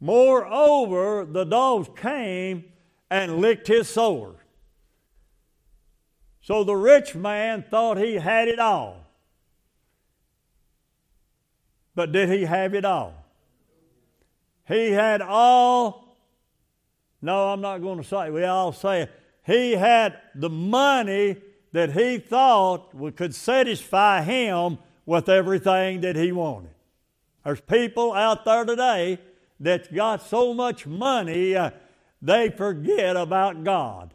Moreover, 0.00 1.24
the 1.24 1.44
dogs 1.44 1.88
came 1.96 2.64
and 3.10 3.38
licked 3.38 3.68
his 3.68 3.88
sores. 3.88 4.36
So 6.42 6.64
the 6.64 6.76
rich 6.76 7.14
man 7.14 7.64
thought 7.70 7.96
he 7.96 8.16
had 8.16 8.48
it 8.48 8.58
all. 8.58 9.06
But 11.94 12.12
did 12.12 12.28
he 12.28 12.42
have 12.42 12.74
it 12.74 12.84
all? 12.84 13.14
He 14.66 14.90
had 14.90 15.22
all. 15.22 16.03
No, 17.24 17.48
I'm 17.48 17.62
not 17.62 17.78
going 17.78 17.96
to 17.96 18.04
say. 18.04 18.28
We 18.28 18.44
all 18.44 18.70
say. 18.70 19.08
He 19.46 19.72
had 19.72 20.20
the 20.34 20.50
money 20.50 21.38
that 21.72 21.92
he 21.92 22.18
thought 22.18 22.94
could 23.16 23.34
satisfy 23.34 24.22
him 24.22 24.76
with 25.06 25.30
everything 25.30 26.02
that 26.02 26.16
he 26.16 26.32
wanted. 26.32 26.74
There's 27.42 27.62
people 27.62 28.12
out 28.12 28.44
there 28.44 28.66
today 28.66 29.18
that's 29.58 29.88
got 29.88 30.20
so 30.20 30.52
much 30.52 30.86
money, 30.86 31.56
uh, 31.56 31.70
they 32.20 32.50
forget 32.50 33.16
about 33.16 33.64
God. 33.64 34.12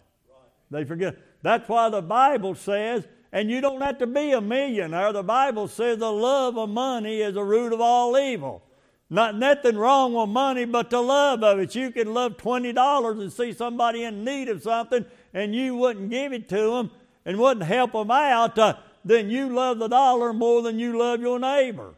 They 0.70 0.84
forget. 0.84 1.18
That's 1.42 1.68
why 1.68 1.90
the 1.90 2.04
Bible 2.04 2.54
says, 2.54 3.08
and 3.32 3.50
you 3.50 3.60
don't 3.60 3.82
have 3.82 3.98
to 4.00 4.08
be 4.08 4.34
a 4.34 4.42
millionaire. 4.42 5.14
The 5.14 5.24
Bible 5.24 5.68
says 5.68 5.98
the 5.98 6.12
love 6.12 6.60
of 6.60 6.70
money 6.70 7.22
is 7.22 7.34
the 7.34 7.44
root 7.44 7.74
of 7.74 7.82
all 7.82 8.16
evil. 8.20 8.62
Not 9.10 9.36
nothing 9.36 9.76
wrong 9.76 10.14
with 10.14 10.30
money, 10.30 10.66
but 10.66 10.92
the 10.92 11.02
love 11.02 11.44
of 11.44 11.60
it. 11.60 11.74
You 11.74 11.92
can 11.92 12.14
love 12.14 12.38
twenty 12.38 12.72
dollars 12.72 13.20
and 13.20 13.34
see 13.34 13.54
somebody 13.54 14.04
in 14.04 14.24
need 14.24 14.50
of 14.50 14.62
something, 14.62 15.06
and 15.34 15.56
you 15.56 15.76
wouldn't 15.76 16.12
give 16.12 16.32
it 16.32 16.48
to 16.50 16.76
them 16.76 16.92
and 17.26 17.40
wouldn't 17.40 17.66
help 17.66 17.94
them 17.94 18.12
out. 18.12 18.58
Uh, 18.60 18.76
then 19.04 19.30
you 19.32 19.50
love 19.50 19.80
the 19.80 19.88
dollar 19.88 20.32
more 20.32 20.62
than 20.62 20.78
you 20.78 20.98
love 20.98 21.22
your 21.22 21.40
neighbor. 21.40 21.96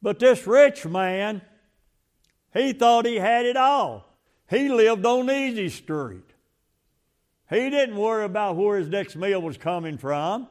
But 0.00 0.20
this 0.20 0.46
rich 0.46 0.86
man, 0.86 1.42
he 2.54 2.72
thought 2.72 3.04
he 3.04 3.16
had 3.16 3.46
it 3.46 3.56
all. 3.56 4.04
He 4.48 4.68
lived 4.68 5.04
on 5.04 5.28
Easy 5.28 5.68
Street. 5.70 6.22
He 7.50 7.68
didn't 7.68 7.96
worry 7.96 8.24
about 8.24 8.56
where 8.56 8.78
his 8.78 8.88
next 8.88 9.16
meal 9.16 9.42
was 9.42 9.56
coming 9.56 9.98
from. 9.98 10.48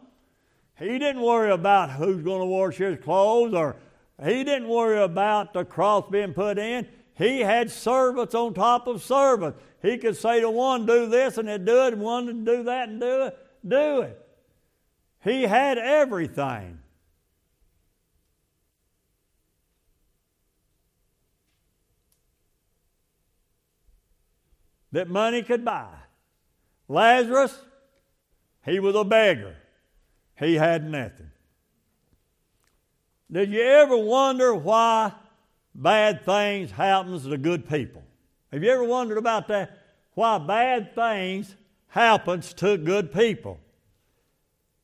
He 0.79 0.99
didn't 0.99 1.21
worry 1.21 1.51
about 1.51 1.91
who's 1.91 2.21
going 2.21 2.41
to 2.41 2.45
wash 2.45 2.77
his 2.77 2.97
clothes 2.99 3.53
or 3.53 3.75
he 4.23 4.43
didn't 4.43 4.67
worry 4.67 5.01
about 5.01 5.53
the 5.53 5.65
cross 5.65 6.05
being 6.09 6.33
put 6.33 6.57
in. 6.57 6.87
He 7.15 7.39
had 7.39 7.71
servants 7.71 8.35
on 8.35 8.53
top 8.53 8.87
of 8.87 9.03
servants. 9.03 9.59
He 9.81 9.97
could 9.97 10.15
say 10.15 10.41
to 10.41 10.49
one, 10.49 10.85
do 10.85 11.07
this, 11.07 11.37
and 11.37 11.49
he'd 11.49 11.65
do 11.65 11.85
it, 11.85 11.93
and 11.93 12.01
one 12.01 12.25
to 12.27 12.33
do 12.33 12.63
that 12.63 12.89
and 12.89 12.99
do 12.99 13.23
it, 13.23 13.37
do 13.67 14.01
it. 14.01 14.23
He 15.23 15.43
had 15.43 15.77
everything. 15.77 16.79
that 24.91 25.09
money 25.09 25.43
could 25.43 25.63
buy. 25.63 25.93
Lazarus, 26.87 27.55
he 28.65 28.79
was 28.79 28.95
a 28.95 29.03
beggar. 29.03 29.55
He 30.39 30.55
had 30.55 30.89
nothing. 30.89 31.31
Did 33.31 33.51
you 33.51 33.61
ever 33.61 33.97
wonder 33.97 34.53
why 34.53 35.11
bad 35.73 36.23
things 36.25 36.71
happens 36.71 37.23
to 37.25 37.37
good 37.37 37.67
people? 37.67 38.03
Have 38.51 38.63
you 38.63 38.71
ever 38.71 38.83
wondered 38.83 39.17
about 39.17 39.47
that? 39.49 39.77
Why 40.13 40.37
bad 40.37 40.95
things 40.95 41.55
happens 41.89 42.53
to 42.55 42.77
good 42.77 43.11
people? 43.11 43.59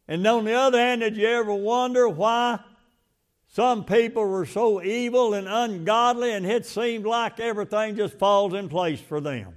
And 0.08 0.26
on 0.28 0.46
the 0.46 0.54
other 0.54 0.78
hand, 0.78 1.02
did 1.02 1.16
you 1.16 1.28
ever 1.28 1.54
wonder 1.54 2.10
why 2.10 2.60
some 3.48 3.86
people 3.86 4.26
were 4.26 4.46
so 4.46 4.84
evil 4.84 5.34
and 5.34 5.48
ungodly 5.48 6.34
and 6.34 6.46
it 6.46 6.66
seemed 6.66 7.06
like 7.06 7.40
everything 7.40 7.96
just 7.96 8.18
falls 8.20 8.54
in 8.54 8.68
place 8.68 9.00
for 9.00 9.22
them? 9.22 9.54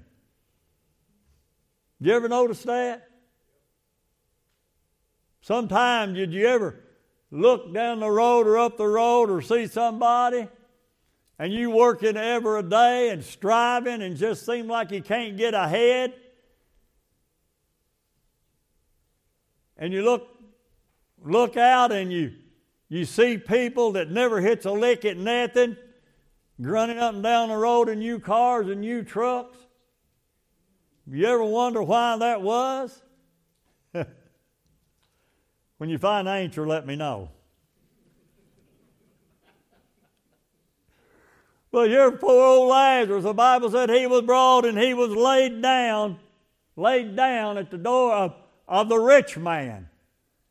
Did 2.00 2.08
you 2.08 2.14
ever 2.14 2.28
notice 2.28 2.62
that? 2.64 3.05
Sometimes 5.46 6.16
did 6.16 6.32
you 6.32 6.44
ever 6.48 6.74
look 7.30 7.72
down 7.72 8.00
the 8.00 8.10
road 8.10 8.48
or 8.48 8.58
up 8.58 8.76
the 8.76 8.88
road 8.88 9.30
or 9.30 9.40
see 9.40 9.68
somebody 9.68 10.48
and 11.38 11.52
you 11.52 11.70
working 11.70 12.16
every 12.16 12.64
day 12.64 13.10
and 13.10 13.22
striving 13.22 14.02
and 14.02 14.16
just 14.16 14.44
seem 14.44 14.66
like 14.66 14.90
you 14.90 15.00
can't 15.00 15.36
get 15.36 15.54
ahead? 15.54 16.14
And 19.76 19.92
you 19.92 20.02
look 20.02 20.26
look 21.22 21.56
out 21.56 21.92
and 21.92 22.12
you 22.12 22.32
you 22.88 23.04
see 23.04 23.38
people 23.38 23.92
that 23.92 24.10
never 24.10 24.40
hits 24.40 24.66
a 24.66 24.72
lick 24.72 25.04
at 25.04 25.16
nothing 25.16 25.76
grunting 26.60 26.98
up 26.98 27.14
and 27.14 27.22
down 27.22 27.50
the 27.50 27.56
road 27.56 27.88
in 27.88 28.00
new 28.00 28.18
cars 28.18 28.66
and 28.66 28.80
new 28.80 29.04
trucks. 29.04 29.58
You 31.06 31.24
ever 31.26 31.44
wonder 31.44 31.84
why 31.84 32.16
that 32.16 32.42
was? 32.42 33.00
When 35.78 35.90
you 35.90 35.98
find 35.98 36.28
answer, 36.28 36.66
let 36.66 36.86
me 36.86 36.96
know. 36.96 37.30
Well, 41.72 41.86
your 41.86 42.12
poor 42.12 42.42
old 42.42 42.70
Lazarus, 42.70 43.24
the 43.24 43.34
Bible 43.34 43.70
said 43.70 43.90
he 43.90 44.06
was 44.06 44.22
brought 44.22 44.64
and 44.64 44.78
he 44.78 44.94
was 44.94 45.10
laid 45.10 45.60
down, 45.60 46.18
laid 46.74 47.14
down 47.14 47.58
at 47.58 47.70
the 47.70 47.76
door 47.76 48.14
of, 48.14 48.34
of 48.66 48.88
the 48.88 48.98
rich 48.98 49.36
man. 49.36 49.88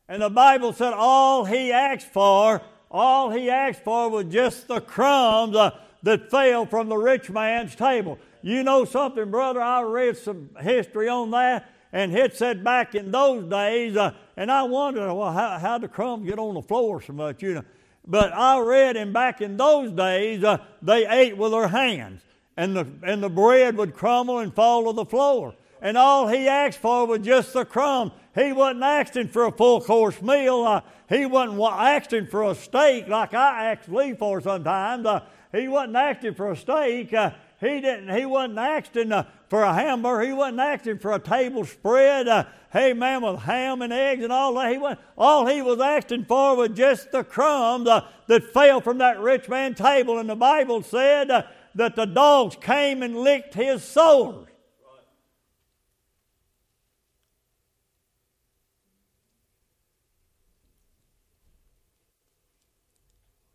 And 0.07 0.21
the 0.21 0.29
Bible 0.29 0.71
said 0.71 0.93
all 0.93 1.45
he 1.45 1.71
asked 1.71 2.07
for, 2.07 2.61
all 2.91 3.31
he 3.31 3.49
asked 3.49 3.83
for 3.83 4.09
was 4.09 4.25
just 4.25 4.67
the 4.67 4.79
crumbs 4.79 5.55
uh, 5.55 5.71
that 6.03 6.29
fell 6.29 6.67
from 6.67 6.89
the 6.89 6.97
rich 6.97 7.31
man's 7.31 7.75
table. 7.75 8.19
You 8.43 8.61
know 8.61 8.85
something, 8.85 9.31
brother? 9.31 9.59
I 9.59 9.81
read 9.81 10.17
some 10.17 10.51
history 10.61 11.09
on 11.09 11.31
that, 11.31 11.67
and 11.95 12.13
it 12.13 12.35
said 12.35 12.61
back 12.61 12.93
in 12.93 13.09
those 13.09 13.49
days, 13.49 13.95
uh, 13.95 14.11
and 14.35 14.51
I 14.51 14.63
wonder, 14.63 15.13
well, 15.13 15.31
how, 15.31 15.57
how 15.57 15.77
the 15.77 15.87
crumbs 15.87 16.27
get 16.27 16.37
on 16.37 16.55
the 16.55 16.61
floor 16.61 17.01
so 17.01 17.13
much, 17.13 17.41
you 17.41 17.53
know. 17.53 17.63
But 18.05 18.33
I 18.33 18.59
read, 18.59 18.97
and 18.97 19.13
back 19.13 19.39
in 19.39 19.55
those 19.55 19.93
days, 19.93 20.43
uh, 20.43 20.57
they 20.81 21.07
ate 21.07 21.37
with 21.37 21.53
their 21.53 21.69
hands, 21.69 22.21
and 22.57 22.75
the, 22.75 22.85
and 23.01 23.23
the 23.23 23.29
bread 23.29 23.77
would 23.77 23.93
crumble 23.93 24.39
and 24.39 24.53
fall 24.53 24.87
to 24.87 24.91
the 24.93 25.05
floor. 25.05 25.55
And 25.81 25.97
all 25.97 26.27
he 26.27 26.49
asked 26.49 26.79
for 26.79 27.07
was 27.07 27.21
just 27.21 27.53
the 27.53 27.63
crumb. 27.63 28.11
He 28.35 28.51
wasn't 28.51 28.83
asking 28.83 29.29
for 29.29 29.45
a 29.45 29.51
full 29.53 29.79
course 29.79 30.21
meal. 30.21 30.65
Uh, 30.65 30.81
he 31.07 31.25
wasn't 31.25 31.61
asking 31.61 32.27
for 32.27 32.43
a 32.43 32.55
steak 32.55 33.07
like 33.07 33.33
I 33.33 33.71
ask 33.71 33.87
Lee 33.87 34.15
for 34.15 34.41
sometimes. 34.41 35.05
Uh, 35.05 35.21
he 35.53 35.69
wasn't 35.69 35.95
asking 35.95 36.33
for 36.33 36.51
a 36.51 36.57
steak. 36.57 37.13
Uh, 37.13 37.31
he 37.61 37.79
didn't. 37.79 38.13
He 38.13 38.25
wasn't 38.25 38.59
asking 38.59 39.13
uh, 39.13 39.23
for 39.55 39.63
a 39.63 39.73
hamburger. 39.73 40.25
He 40.25 40.33
wasn't 40.33 40.59
asking 40.59 40.99
for 40.99 41.13
a 41.13 41.19
table 41.19 41.63
spread. 41.63 42.27
Uh, 42.27 42.43
hey, 42.73 42.91
man, 42.91 43.21
with 43.21 43.39
ham 43.39 43.81
and 43.81 43.93
eggs 43.93 44.21
and 44.21 44.33
all 44.33 44.53
that. 44.55 44.69
He 44.69 44.77
was, 44.77 44.97
all 45.17 45.45
he 45.45 45.61
was 45.61 45.79
asking 45.79 46.25
for 46.25 46.57
was 46.57 46.71
just 46.71 47.13
the 47.13 47.23
crumbs 47.23 47.87
uh, 47.87 48.05
that 48.27 48.51
fell 48.51 48.81
from 48.81 48.97
that 48.97 49.17
rich 49.21 49.47
man's 49.47 49.77
table. 49.77 50.19
And 50.19 50.29
the 50.29 50.35
Bible 50.35 50.83
said 50.83 51.31
uh, 51.31 51.43
that 51.73 51.95
the 51.95 52.03
dogs 52.03 52.57
came 52.59 53.01
and 53.01 53.15
licked 53.15 53.53
his 53.53 53.81
sores. 53.81 54.49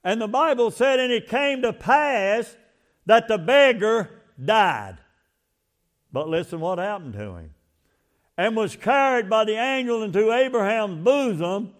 And 0.02 0.18
the 0.18 0.28
Bible 0.28 0.70
said, 0.70 0.98
and 0.98 1.12
it 1.12 1.28
came 1.28 1.60
to 1.60 1.74
pass 1.74 2.56
that 3.04 3.28
the 3.28 3.36
beggar 3.36 4.22
died. 4.42 4.96
But 6.12 6.28
listen 6.28 6.60
what 6.60 6.78
happened 6.78 7.12
to 7.14 7.36
him. 7.36 7.50
And 8.36 8.56
was 8.56 8.74
carried 8.74 9.28
by 9.28 9.44
the 9.44 9.56
angel 9.56 10.02
into 10.02 10.32
Abraham's 10.32 11.04
bosom. 11.04 11.74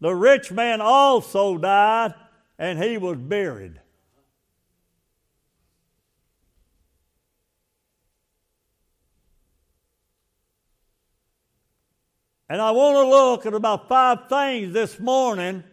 The 0.00 0.14
rich 0.14 0.50
man 0.50 0.80
also 0.80 1.56
died, 1.58 2.14
and 2.58 2.82
he 2.82 2.98
was 2.98 3.16
buried. 3.16 3.80
And 12.48 12.60
I 12.60 12.70
want 12.72 12.96
to 12.96 13.08
look 13.08 13.46
at 13.46 13.54
about 13.54 13.88
five 13.88 14.28
things 14.28 14.74
this 14.74 15.00
morning 15.00 15.64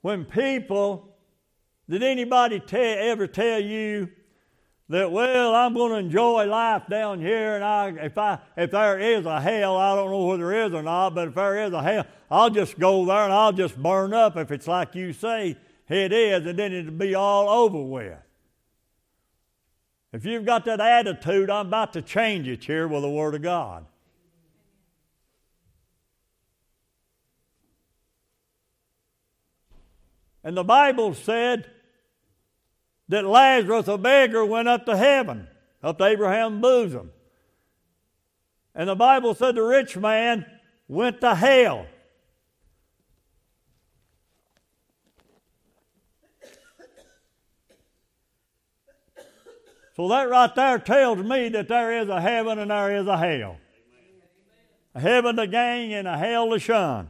when 0.00 0.24
people, 0.24 1.16
did 1.88 2.02
anybody 2.02 2.58
tell, 2.58 2.96
ever 2.98 3.28
tell 3.28 3.60
you 3.60 4.08
that 4.88 5.10
well 5.12 5.54
i'm 5.54 5.74
going 5.74 5.92
to 5.92 5.98
enjoy 5.98 6.46
life 6.46 6.82
down 6.88 7.20
here 7.20 7.56
and 7.56 7.64
I, 7.64 7.88
if, 7.90 8.16
I, 8.16 8.38
if 8.56 8.70
there 8.70 8.98
is 8.98 9.26
a 9.26 9.40
hell 9.40 9.76
i 9.76 9.94
don't 9.94 10.10
know 10.10 10.26
whether 10.26 10.48
there 10.48 10.66
is 10.66 10.72
or 10.72 10.82
not 10.82 11.14
but 11.14 11.28
if 11.28 11.34
there 11.34 11.64
is 11.64 11.72
a 11.72 11.82
hell 11.82 12.06
i'll 12.30 12.50
just 12.50 12.78
go 12.78 13.04
there 13.04 13.24
and 13.24 13.32
i'll 13.32 13.52
just 13.52 13.76
burn 13.76 14.14
up 14.14 14.36
if 14.36 14.50
it's 14.50 14.66
like 14.66 14.94
you 14.94 15.12
say 15.12 15.56
it 15.88 16.12
is 16.12 16.46
and 16.46 16.58
then 16.58 16.72
it'll 16.72 16.92
be 16.92 17.14
all 17.14 17.48
over 17.48 17.82
with. 17.82 18.18
If 20.12 20.24
you've 20.24 20.44
got 20.44 20.64
that 20.64 20.80
attitude 20.80 21.50
i'm 21.50 21.66
about 21.66 21.92
to 21.92 22.02
change 22.02 22.48
it 22.48 22.64
here 22.64 22.88
with 22.88 23.02
the 23.02 23.10
word 23.10 23.34
of 23.34 23.42
god. 23.42 23.84
And 30.42 30.56
the 30.56 30.64
bible 30.64 31.12
said 31.12 31.70
that 33.08 33.24
Lazarus, 33.24 33.88
a 33.88 33.98
beggar, 33.98 34.44
went 34.44 34.68
up 34.68 34.86
to 34.86 34.96
heaven, 34.96 35.48
up 35.82 35.98
to 35.98 36.04
Abraham's 36.04 36.60
bosom. 36.60 37.10
And 38.74 38.88
the 38.88 38.94
Bible 38.94 39.34
said 39.34 39.54
the 39.54 39.62
rich 39.62 39.96
man 39.96 40.46
went 40.86 41.20
to 41.20 41.34
hell. 41.34 41.86
So 49.96 50.06
that 50.10 50.30
right 50.30 50.54
there 50.54 50.78
tells 50.78 51.18
me 51.18 51.48
that 51.48 51.66
there 51.66 52.00
is 52.00 52.08
a 52.08 52.20
heaven 52.20 52.60
and 52.60 52.70
there 52.70 52.96
is 52.96 53.08
a 53.08 53.18
hell. 53.18 53.58
A 54.94 55.00
heaven 55.00 55.34
to 55.34 55.48
gain 55.48 55.90
and 55.90 56.06
a 56.06 56.16
hell 56.16 56.50
to 56.50 56.60
shun. 56.60 57.08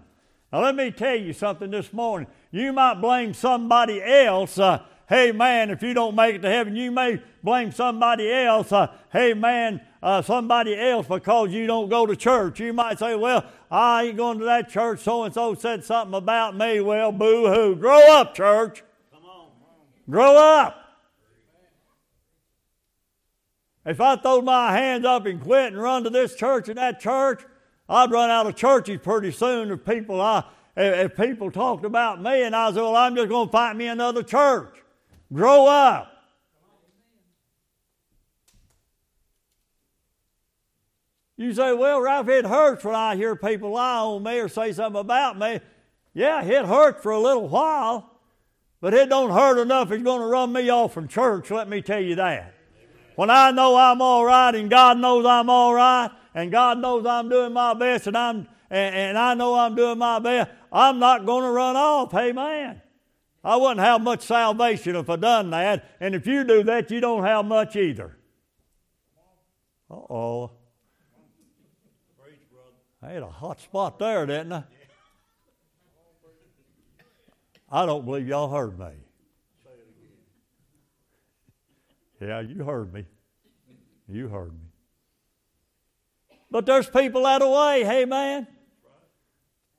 Now 0.50 0.62
let 0.62 0.74
me 0.74 0.90
tell 0.90 1.14
you 1.14 1.34
something 1.34 1.70
this 1.70 1.92
morning. 1.92 2.28
You 2.50 2.72
might 2.72 2.94
blame 2.94 3.34
somebody 3.34 4.02
else 4.02 4.58
uh, 4.58 4.82
hey 5.08 5.32
man, 5.32 5.70
if 5.70 5.82
you 5.82 5.94
don't 5.94 6.14
make 6.14 6.36
it 6.36 6.42
to 6.42 6.48
heaven, 6.48 6.76
you 6.76 6.90
may 6.90 7.22
blame 7.42 7.72
somebody 7.72 8.30
else. 8.30 8.70
Uh, 8.70 8.88
hey 9.12 9.34
man, 9.34 9.80
uh, 10.02 10.22
somebody 10.22 10.78
else 10.78 11.06
because 11.06 11.50
you 11.50 11.66
don't 11.66 11.88
go 11.88 12.06
to 12.06 12.14
church. 12.14 12.60
You 12.60 12.72
might 12.72 12.98
say, 12.98 13.14
well, 13.16 13.44
I 13.70 14.04
ain't 14.04 14.16
going 14.16 14.38
to 14.38 14.44
that 14.44 14.68
church. 14.68 15.00
So 15.00 15.24
and 15.24 15.34
so 15.34 15.54
said 15.54 15.84
something 15.84 16.14
about 16.14 16.56
me. 16.56 16.80
Well, 16.80 17.10
boo 17.10 17.52
hoo. 17.52 17.74
Grow 17.74 18.00
up, 18.12 18.34
church. 18.34 18.82
Come 19.12 19.24
on. 19.24 19.48
Grow 20.08 20.36
up. 20.36 20.84
If 23.84 24.00
I 24.02 24.16
throw 24.16 24.42
my 24.42 24.76
hands 24.76 25.06
up 25.06 25.24
and 25.24 25.40
quit 25.40 25.72
and 25.72 25.80
run 25.80 26.04
to 26.04 26.10
this 26.10 26.34
church 26.34 26.68
and 26.68 26.76
that 26.76 27.00
church, 27.00 27.42
I'd 27.88 28.10
run 28.10 28.28
out 28.28 28.46
of 28.46 28.54
churches 28.54 29.00
pretty 29.02 29.32
soon 29.32 29.70
if 29.70 29.84
people 29.84 30.20
I 30.20 30.44
if 30.76 31.16
people 31.16 31.50
talked 31.50 31.84
about 31.84 32.22
me 32.22 32.42
and 32.42 32.54
I 32.54 32.70
said, 32.70 32.82
well, 32.82 32.94
I'm 32.94 33.16
just 33.16 33.28
going 33.28 33.48
to 33.48 33.52
find 33.52 33.76
me 33.76 33.86
another 33.86 34.22
church. 34.22 34.76
Grow 35.32 35.66
up. 35.66 36.12
You 41.36 41.54
say, 41.54 41.72
well, 41.72 42.00
Ralph, 42.00 42.28
it 42.28 42.44
hurts 42.44 42.84
when 42.84 42.96
I 42.96 43.14
hear 43.14 43.36
people 43.36 43.72
lie 43.72 43.98
on 43.98 44.24
me 44.24 44.38
or 44.40 44.48
say 44.48 44.72
something 44.72 45.00
about 45.00 45.38
me. 45.38 45.60
Yeah, 46.12 46.42
it 46.42 46.64
hurts 46.64 47.00
for 47.00 47.12
a 47.12 47.20
little 47.20 47.48
while, 47.48 48.10
but 48.80 48.92
it 48.92 49.08
don't 49.08 49.30
hurt 49.30 49.60
enough 49.60 49.92
it's 49.92 50.02
going 50.02 50.20
to 50.20 50.26
run 50.26 50.52
me 50.52 50.68
off 50.68 50.94
from 50.94 51.06
church, 51.06 51.52
let 51.52 51.68
me 51.68 51.80
tell 51.80 52.00
you 52.00 52.16
that. 52.16 52.54
When 53.14 53.30
I 53.30 53.52
know 53.52 53.76
I'm 53.76 54.02
all 54.02 54.24
right 54.24 54.52
and 54.52 54.68
God 54.68 54.98
knows 54.98 55.24
I'm 55.26 55.48
all 55.48 55.74
right 55.74 56.10
and 56.34 56.50
God 56.50 56.78
knows 56.78 57.06
I'm 57.06 57.28
doing 57.28 57.52
my 57.52 57.72
best 57.74 58.08
and, 58.08 58.16
I'm, 58.16 58.48
and, 58.68 58.94
and 58.94 59.18
I 59.18 59.34
know 59.34 59.54
I'm 59.54 59.76
doing 59.76 59.98
my 59.98 60.18
best, 60.18 60.50
I'm 60.72 60.98
not 60.98 61.24
going 61.24 61.44
to 61.44 61.50
run 61.50 61.76
off. 61.76 62.12
Amen. 62.14 62.82
I 63.48 63.56
wouldn't 63.56 63.80
have 63.80 64.02
much 64.02 64.20
salvation 64.26 64.94
if 64.94 65.08
I 65.08 65.16
done 65.16 65.48
that. 65.50 65.96
And 66.00 66.14
if 66.14 66.26
you 66.26 66.44
do 66.44 66.62
that, 66.64 66.90
you 66.90 67.00
don't 67.00 67.24
have 67.24 67.46
much 67.46 67.76
either. 67.76 68.18
Uh 69.90 69.94
oh. 69.94 70.50
I 73.02 73.12
had 73.12 73.22
a 73.22 73.30
hot 73.30 73.58
spot 73.58 73.98
there, 73.98 74.26
didn't 74.26 74.52
I? 74.52 74.64
I 77.70 77.86
don't 77.86 78.04
believe 78.04 78.28
y'all 78.28 78.50
heard 78.50 78.78
me. 78.78 78.90
Yeah, 82.20 82.40
you 82.40 82.64
heard 82.64 82.92
me. 82.92 83.06
You 84.10 84.28
heard 84.28 84.52
me. 84.52 86.36
But 86.50 86.66
there's 86.66 86.90
people 86.90 87.24
out 87.24 87.40
that 87.40 87.48
way, 87.48 87.82
hey 87.82 88.04
man. 88.04 88.46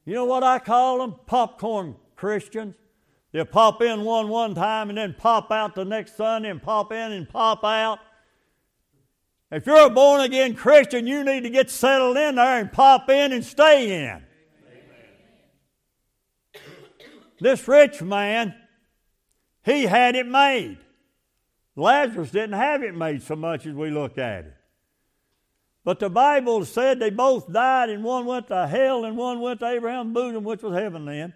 You 0.05 0.15
know 0.15 0.25
what 0.25 0.41
I 0.41 0.57
call 0.57 0.97
them? 0.97 1.19
Popcorn 1.27 1.97
Christians. 2.15 2.73
They'll 3.31 3.45
pop 3.45 3.81
in 3.81 4.03
one 4.03 4.27
one 4.29 4.55
time 4.55 4.89
and 4.89 4.97
then 4.97 5.13
pop 5.17 5.51
out 5.51 5.75
the 5.75 5.85
next 5.85 6.17
Sunday 6.17 6.49
and 6.49 6.61
pop 6.61 6.91
in 6.91 7.11
and 7.11 7.29
pop 7.29 7.63
out. 7.63 7.99
If 9.51 9.65
you're 9.65 9.87
a 9.87 9.89
born 9.89 10.21
again 10.21 10.55
Christian, 10.55 11.07
you 11.07 11.23
need 11.23 11.41
to 11.41 11.49
get 11.49 11.69
settled 11.69 12.17
in 12.17 12.35
there 12.35 12.59
and 12.59 12.71
pop 12.71 13.09
in 13.09 13.33
and 13.33 13.43
stay 13.43 14.05
in. 14.05 14.07
Amen. 14.07 14.23
This 17.39 17.67
rich 17.67 18.01
man, 18.01 18.55
he 19.63 19.83
had 19.83 20.15
it 20.15 20.27
made. 20.27 20.77
Lazarus 21.75 22.31
didn't 22.31 22.53
have 22.53 22.83
it 22.83 22.95
made 22.95 23.23
so 23.23 23.35
much 23.35 23.65
as 23.65 23.73
we 23.73 23.89
look 23.89 24.17
at 24.17 24.45
it. 24.45 24.53
But 25.83 25.99
the 25.99 26.09
Bible 26.09 26.65
said 26.65 26.99
they 26.99 27.09
both 27.09 27.51
died, 27.51 27.89
and 27.89 28.03
one 28.03 28.25
went 28.25 28.47
to 28.49 28.67
hell 28.67 29.05
and 29.05 29.17
one 29.17 29.39
went 29.39 29.61
to 29.61 29.67
Abraham's 29.67 30.13
bosom, 30.13 30.43
which 30.43 30.61
was 30.61 30.73
heaven 30.73 31.05
then. 31.05 31.33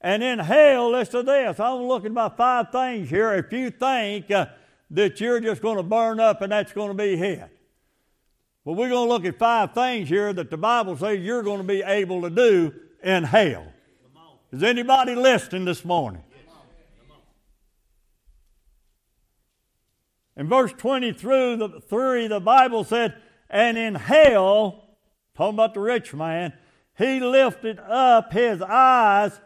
And 0.00 0.22
in 0.22 0.38
hell, 0.38 0.92
listen 0.92 1.20
to 1.20 1.22
this. 1.22 1.60
I'm 1.60 1.82
looking 1.82 2.12
about 2.12 2.36
five 2.36 2.70
things 2.72 3.10
here. 3.10 3.34
If 3.34 3.52
you 3.52 3.70
think 3.70 4.30
uh, 4.30 4.46
that 4.90 5.20
you're 5.20 5.40
just 5.40 5.60
going 5.60 5.76
to 5.76 5.82
burn 5.82 6.18
up 6.18 6.40
and 6.42 6.50
that's 6.52 6.72
going 6.72 6.88
to 6.88 6.94
be 6.94 7.14
it. 7.14 7.50
Well, 8.64 8.76
we're 8.76 8.88
going 8.88 9.06
to 9.06 9.12
look 9.12 9.24
at 9.24 9.38
five 9.38 9.72
things 9.72 10.08
here 10.08 10.32
that 10.32 10.50
the 10.50 10.56
Bible 10.56 10.96
says 10.96 11.20
you're 11.20 11.42
going 11.42 11.58
to 11.58 11.64
be 11.66 11.82
able 11.82 12.22
to 12.22 12.30
do 12.30 12.74
in 13.02 13.24
hell. 13.24 13.66
Is 14.52 14.62
anybody 14.62 15.14
listening 15.14 15.64
this 15.64 15.84
morning? 15.84 16.22
In 20.36 20.48
verse 20.48 20.72
20 20.72 21.12
through 21.12 21.56
the 21.56 21.80
3, 21.80 22.28
the 22.28 22.40
Bible 22.40 22.84
said, 22.84 23.14
And 23.50 23.76
in 23.76 23.94
hell, 23.94 24.84
talking 25.36 25.54
about 25.54 25.74
the 25.74 25.80
rich 25.80 26.14
man, 26.14 26.54
he 26.96 27.20
lifted 27.20 27.78
up 27.78 28.32
his 28.32 28.62
eyes 28.62 29.38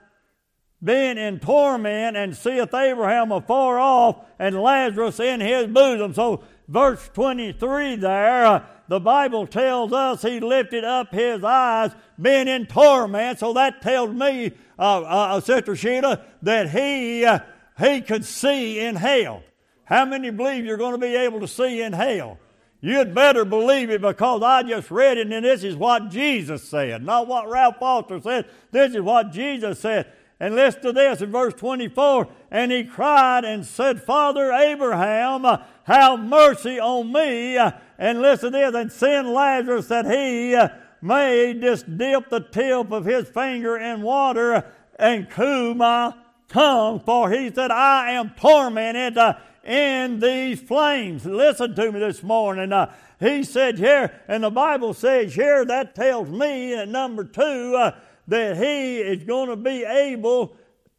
being 0.84 1.16
in 1.16 1.40
torment 1.40 2.16
and 2.16 2.36
seeth 2.36 2.74
Abraham 2.74 3.32
afar 3.32 3.78
off 3.78 4.26
and 4.38 4.60
Lazarus 4.60 5.18
in 5.18 5.40
his 5.40 5.66
bosom. 5.66 6.12
So 6.12 6.44
verse 6.68 7.08
23 7.14 7.96
there, 7.96 8.44
uh, 8.44 8.66
the 8.86 9.00
Bible 9.00 9.46
tells 9.46 9.94
us 9.94 10.20
he 10.20 10.40
lifted 10.40 10.84
up 10.84 11.10
his 11.10 11.42
eyes, 11.42 11.92
being 12.20 12.48
in 12.48 12.66
torment. 12.66 13.38
So 13.38 13.54
that 13.54 13.80
tells 13.80 14.10
me, 14.10 14.52
uh, 14.78 15.00
uh, 15.00 15.40
Sister 15.40 15.74
Sheila, 15.74 16.22
that 16.42 16.70
he, 16.70 17.24
uh, 17.24 17.38
he 17.78 18.02
could 18.02 18.26
see 18.26 18.78
in 18.80 18.96
hell. 18.96 19.42
How 19.84 20.04
many 20.04 20.30
believe 20.30 20.66
you're 20.66 20.76
going 20.76 20.92
to 20.92 20.98
be 20.98 21.16
able 21.16 21.40
to 21.40 21.48
see 21.48 21.80
in 21.80 21.94
hell? 21.94 22.38
You'd 22.82 23.14
better 23.14 23.46
believe 23.46 23.88
it 23.88 24.02
because 24.02 24.42
I 24.42 24.62
just 24.62 24.90
read 24.90 25.16
it 25.16 25.32
and 25.32 25.42
this 25.42 25.64
is 25.64 25.74
what 25.74 26.10
Jesus 26.10 26.62
said, 26.68 27.02
not 27.02 27.26
what 27.26 27.48
Ralph 27.48 27.78
Foster 27.78 28.20
said. 28.20 28.44
This 28.70 28.94
is 28.94 29.00
what 29.00 29.32
Jesus 29.32 29.80
said. 29.80 30.12
And 30.44 30.56
listen 30.56 30.82
to 30.82 30.92
this 30.92 31.22
in 31.22 31.32
verse 31.32 31.54
24. 31.54 32.28
And 32.50 32.70
he 32.70 32.84
cried 32.84 33.46
and 33.46 33.64
said, 33.64 34.02
Father 34.02 34.52
Abraham, 34.52 35.46
have 35.84 36.20
mercy 36.20 36.78
on 36.78 37.10
me. 37.10 37.56
And 37.56 38.20
listen 38.20 38.52
to 38.52 38.58
this. 38.58 38.74
And 38.74 38.92
send 38.92 39.30
Lazarus 39.30 39.86
that 39.86 40.04
he 40.04 40.54
may 41.00 41.54
just 41.58 41.96
dip 41.96 42.28
the 42.28 42.40
tip 42.40 42.92
of 42.92 43.06
his 43.06 43.26
finger 43.26 43.78
in 43.78 44.02
water 44.02 44.70
and 44.98 45.30
cool 45.30 45.76
my 45.76 46.12
tongue. 46.48 47.00
For 47.00 47.30
he 47.30 47.50
said, 47.50 47.70
I 47.70 48.10
am 48.10 48.34
tormented 48.36 49.16
in 49.64 50.20
these 50.20 50.60
flames. 50.60 51.24
Listen 51.24 51.74
to 51.74 51.90
me 51.90 52.00
this 52.00 52.22
morning. 52.22 52.70
Uh, 52.70 52.92
he 53.18 53.44
said 53.44 53.78
here, 53.78 54.12
and 54.28 54.44
the 54.44 54.50
Bible 54.50 54.92
says 54.92 55.34
here, 55.34 55.64
that 55.64 55.94
tells 55.94 56.28
me 56.28 56.74
at 56.74 56.88
number 56.88 57.24
two 57.24 57.76
uh, 57.76 57.92
that 58.28 58.56
he 58.56 58.98
is 58.98 59.24
going 59.24 59.48
to 59.48 59.56
be 59.56 59.84
able 59.84 60.56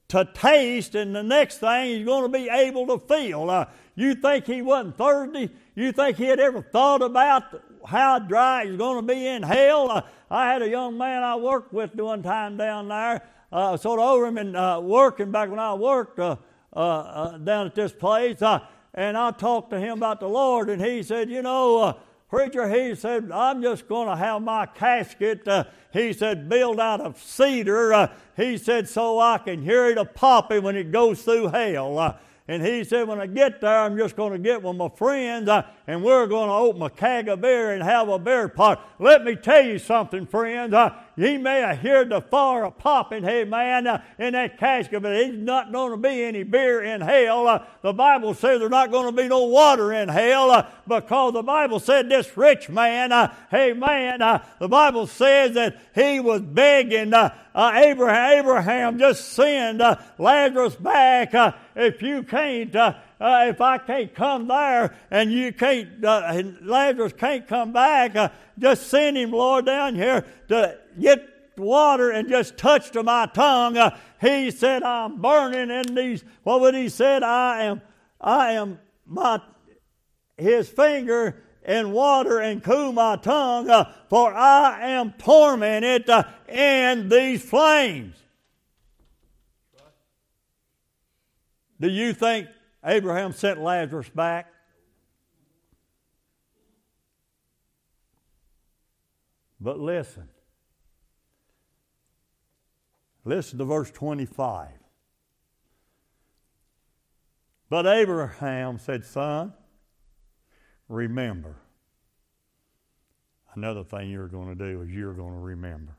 to 0.10 0.28
taste, 0.34 0.96
and 0.96 1.16
the 1.16 1.24
next 1.24 1.58
thing 1.58 1.98
he's 1.98 2.06
going 2.06 2.24
to 2.24 2.38
be 2.38 2.50
able 2.50 2.86
to 2.88 3.00
feel. 3.00 3.50
Uh, 3.50 3.66
you 3.96 4.14
think 4.16 4.46
he 4.46 4.62
wasn't 4.62 4.98
thirsty? 4.98 5.50
You 5.74 5.92
think 5.92 6.18
he 6.18 6.26
had 6.26 6.40
ever 6.40 6.62
thought 6.62 7.02
about 7.02 7.44
how 7.86 8.20
dry 8.20 8.66
he's 8.66 8.78
going 8.78 9.06
to 9.06 9.14
be 9.14 9.28
in 9.28 9.42
hell? 9.44 9.90
Uh, 9.90 10.02
I 10.30 10.52
had 10.52 10.62
a 10.62 10.70
young 10.70 10.98
man 10.98 11.24
I 11.24 11.36
worked 11.36 11.74
with 11.74 11.96
one 11.96 12.22
time 12.22 12.58
down 12.58 12.88
there, 12.88 13.24
uh, 13.52 13.78
sort 13.78 14.00
of 14.00 14.06
over 14.06 14.28
him 14.28 14.38
and 14.38 14.56
uh, 14.56 14.80
working 14.84 15.32
back 15.32 15.50
when 15.50 15.60
I 15.60 15.74
worked. 15.74 16.20
Uh, 16.20 16.36
uh, 16.76 17.38
down 17.38 17.68
at 17.68 17.76
this 17.76 17.94
place, 17.94 18.42
and 18.42 19.18
I 19.18 19.32
talked 19.32 19.70
to 19.70 19.80
him 19.80 19.98
about 19.98 20.20
the 20.20 20.28
Lord, 20.28 20.70
and 20.70 20.84
he 20.84 21.04
said, 21.04 21.30
You 21.30 21.42
know, 21.42 21.98
preacher, 22.36 22.68
he 22.68 22.94
said, 22.96 23.32
I'm 23.32 23.62
just 23.62 23.88
going 23.88 24.10
to 24.10 24.16
have 24.18 24.42
my 24.42 24.66
casket, 24.66 25.48
he 25.94 26.12
said, 26.12 26.50
built 26.50 26.80
out 26.80 27.00
of 27.00 27.18
cedar. 27.18 28.12
he 28.36 28.58
said, 28.58 28.90
so 28.90 29.20
I 29.20 29.38
can 29.38 29.64
hear 29.64 29.86
it 29.86 29.98
a 29.98 30.04
popping 30.04 30.64
when 30.64 30.76
it 30.76 30.92
goes 30.92 31.22
through 31.22 31.48
hell. 31.48 32.20
And 32.50 32.62
he 32.62 32.84
said, 32.84 33.08
when 33.08 33.22
I 33.22 33.28
get 33.28 33.62
there, 33.62 33.80
I'm 33.80 33.98
just 33.98 34.18
going 34.18 34.34
to 34.34 34.38
get 34.38 34.62
with 34.62 34.76
my 34.76 34.90
friends 34.90 35.48
uh, 35.48 35.64
and 35.88 36.04
we're 36.04 36.28
going 36.28 36.50
to 36.50 36.54
open 36.54 36.82
a 36.82 36.90
keg 36.90 37.30
of 37.30 37.40
beer 37.40 37.72
and 37.72 37.82
have 37.82 38.10
a 38.10 38.20
beer 38.20 38.50
party. 38.50 38.82
Let 39.00 39.24
me 39.24 39.38
tell 39.38 39.66
you 39.66 39.80
something, 39.80 40.28
friends. 40.28 40.74
Uh, 40.74 40.90
he 41.16 41.38
may 41.38 41.62
have 41.62 41.80
heard 41.80 42.10
the 42.10 42.22
fire 42.22 42.70
popping, 42.70 43.24
hey 43.24 43.44
man, 43.44 43.88
uh, 43.88 44.02
in 44.20 44.34
that 44.34 44.58
casket, 44.58 45.02
but 45.02 45.10
there's 45.10 45.38
not 45.38 45.72
going 45.72 45.92
to 45.92 45.98
be 45.98 46.24
any 46.24 46.44
beer 46.44 46.84
in 46.84 47.02
hell. 47.02 47.48
Uh, 47.48 47.64
the 47.82 47.94
Bible 47.94 48.34
says 48.34 48.60
there's 48.60 48.72
not 48.72 48.92
going 48.92 49.06
to 49.06 49.22
be 49.22 49.28
no 49.28 49.46
water 49.46 49.94
in 49.94 50.10
hell 50.10 50.52
uh, 50.52 50.68
because 50.88 51.34
the 51.34 51.44
Bible 51.44 51.80
said 51.80 52.10
this 52.10 52.36
rich 52.36 52.70
man, 52.70 53.12
uh, 53.12 53.34
hey 53.50 53.74
man, 53.74 54.22
uh, 54.22 54.44
the 54.60 54.68
Bible 54.68 55.08
says 55.08 55.54
that 55.54 55.80
he 55.94 56.20
was 56.20 56.42
begging 56.42 57.14
Abraham, 57.56 58.40
Abraham 58.40 59.00
just 59.00 59.30
send 59.30 59.82
Lazarus 60.18 60.76
back 60.76 61.34
if 61.76 62.02
you 62.02 62.24
can't. 62.24 62.76
Uh, 63.18 63.46
if 63.48 63.62
I 63.62 63.78
can't 63.78 64.14
come 64.14 64.48
there 64.48 64.94
and 65.10 65.32
you 65.32 65.54
can't, 65.54 66.04
uh, 66.04 66.44
Lazarus 66.62 67.14
can't 67.14 67.48
come 67.48 67.72
back, 67.72 68.16
uh, 68.16 68.30
just 68.60 68.88
send 68.88 69.18
him, 69.18 69.32
Lord, 69.32 69.66
down 69.66 69.96
here 69.96 70.26
to 70.50 70.78
get 71.00 71.28
water 71.58 72.12
and 72.12 72.28
just 72.30 72.58
touch 72.58 72.92
to 72.92 73.04
my 73.04 73.26
tongue. 73.28 73.78
Uh, 73.78 73.98
he 74.22 74.52
said, 74.52 74.84
I'm 74.84 75.22
burning 75.22 75.70
in 75.70 75.96
these, 75.96 76.24
what 76.44 76.62
would 76.62 76.76
he 76.76 76.90
said? 76.90 77.24
I 77.24 77.64
am, 77.64 77.82
I 78.20 78.54
am 78.54 78.80
my, 79.06 79.42
his 80.38 80.70
finger 80.70 81.42
in 81.66 81.92
water 81.92 82.40
and 82.40 82.64
cool 82.64 82.92
my 82.92 83.16
tongue, 83.16 83.70
uh, 83.70 83.92
for 84.10 84.34
I 84.34 84.90
am 84.90 85.14
tormented 85.14 86.10
uh, 86.10 86.24
in 86.48 87.10
these 87.10 87.44
flames. 87.44 88.16
Do 91.80 91.90
you 91.90 92.14
think 92.14 92.48
Abraham 92.84 93.34
sent 93.34 93.62
Lazarus 93.62 94.10
back? 94.10 94.48
But 99.60 99.80
listen. 99.80 100.30
Listen 103.26 103.58
to 103.58 103.66
verse 103.66 103.90
25. 103.90 104.70
But 107.70 107.88
Abraham 107.88 108.78
said, 108.78 109.04
Son, 109.04 109.52
remember. 110.88 111.56
Another 113.56 113.84
thing 113.84 114.12
you're 114.12 114.28
going 114.28 114.56
to 114.56 114.56
do 114.56 114.82
is 114.82 114.92
you're 114.92 115.14
going 115.14 115.34
to 115.34 115.40
remember. 115.40 115.98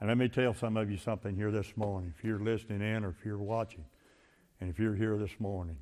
And 0.00 0.08
let 0.08 0.18
me 0.18 0.28
tell 0.28 0.52
some 0.52 0.76
of 0.76 0.90
you 0.90 0.96
something 0.96 1.36
here 1.36 1.52
this 1.52 1.76
morning. 1.76 2.12
If 2.18 2.24
you're 2.24 2.40
listening 2.40 2.80
in 2.80 3.04
or 3.04 3.10
if 3.10 3.24
you're 3.24 3.38
watching, 3.38 3.84
and 4.60 4.68
if 4.68 4.80
you're 4.80 4.96
here 4.96 5.16
this 5.16 5.38
morning, 5.38 5.76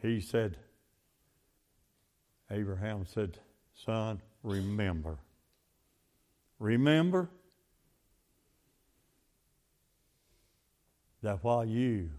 he 0.00 0.20
said, 0.20 0.56
Abraham 2.50 3.04
said, 3.04 3.38
Son, 3.74 4.22
remember. 4.42 5.18
Remember 6.58 7.28
that 11.24 11.42
while 11.42 11.64
you, 11.64 12.10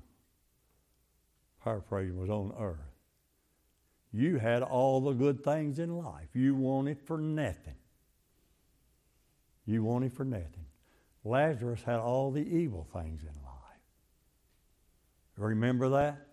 paraphrasing, 1.64 2.20
was 2.20 2.30
on 2.30 2.54
earth, 2.60 2.80
you 4.12 4.38
had 4.38 4.62
all 4.62 5.00
the 5.00 5.14
good 5.14 5.44
things 5.44 5.80
in 5.80 5.98
life. 5.98 6.30
You 6.34 6.56
wanted 6.56 7.00
for 7.02 7.18
nothing. 7.18 7.76
You 9.66 9.84
wanted 9.84 10.14
for 10.14 10.26
nothing. 10.26 10.66
Lazarus 11.24 11.82
had 11.84 12.00
all 12.00 12.32
the 12.32 12.42
evil 12.42 12.88
things 12.94 13.22
in 13.22 13.30
life. 13.44 13.56
Remember 15.38 15.90
that? 15.90 16.28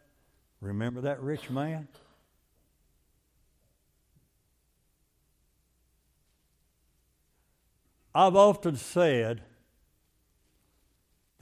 Remember 0.61 1.01
that 1.03 1.21
rich 1.23 1.51
man? 1.51 1.89
I've 8.15 8.37
often 8.37 8.77
said 8.77 9.43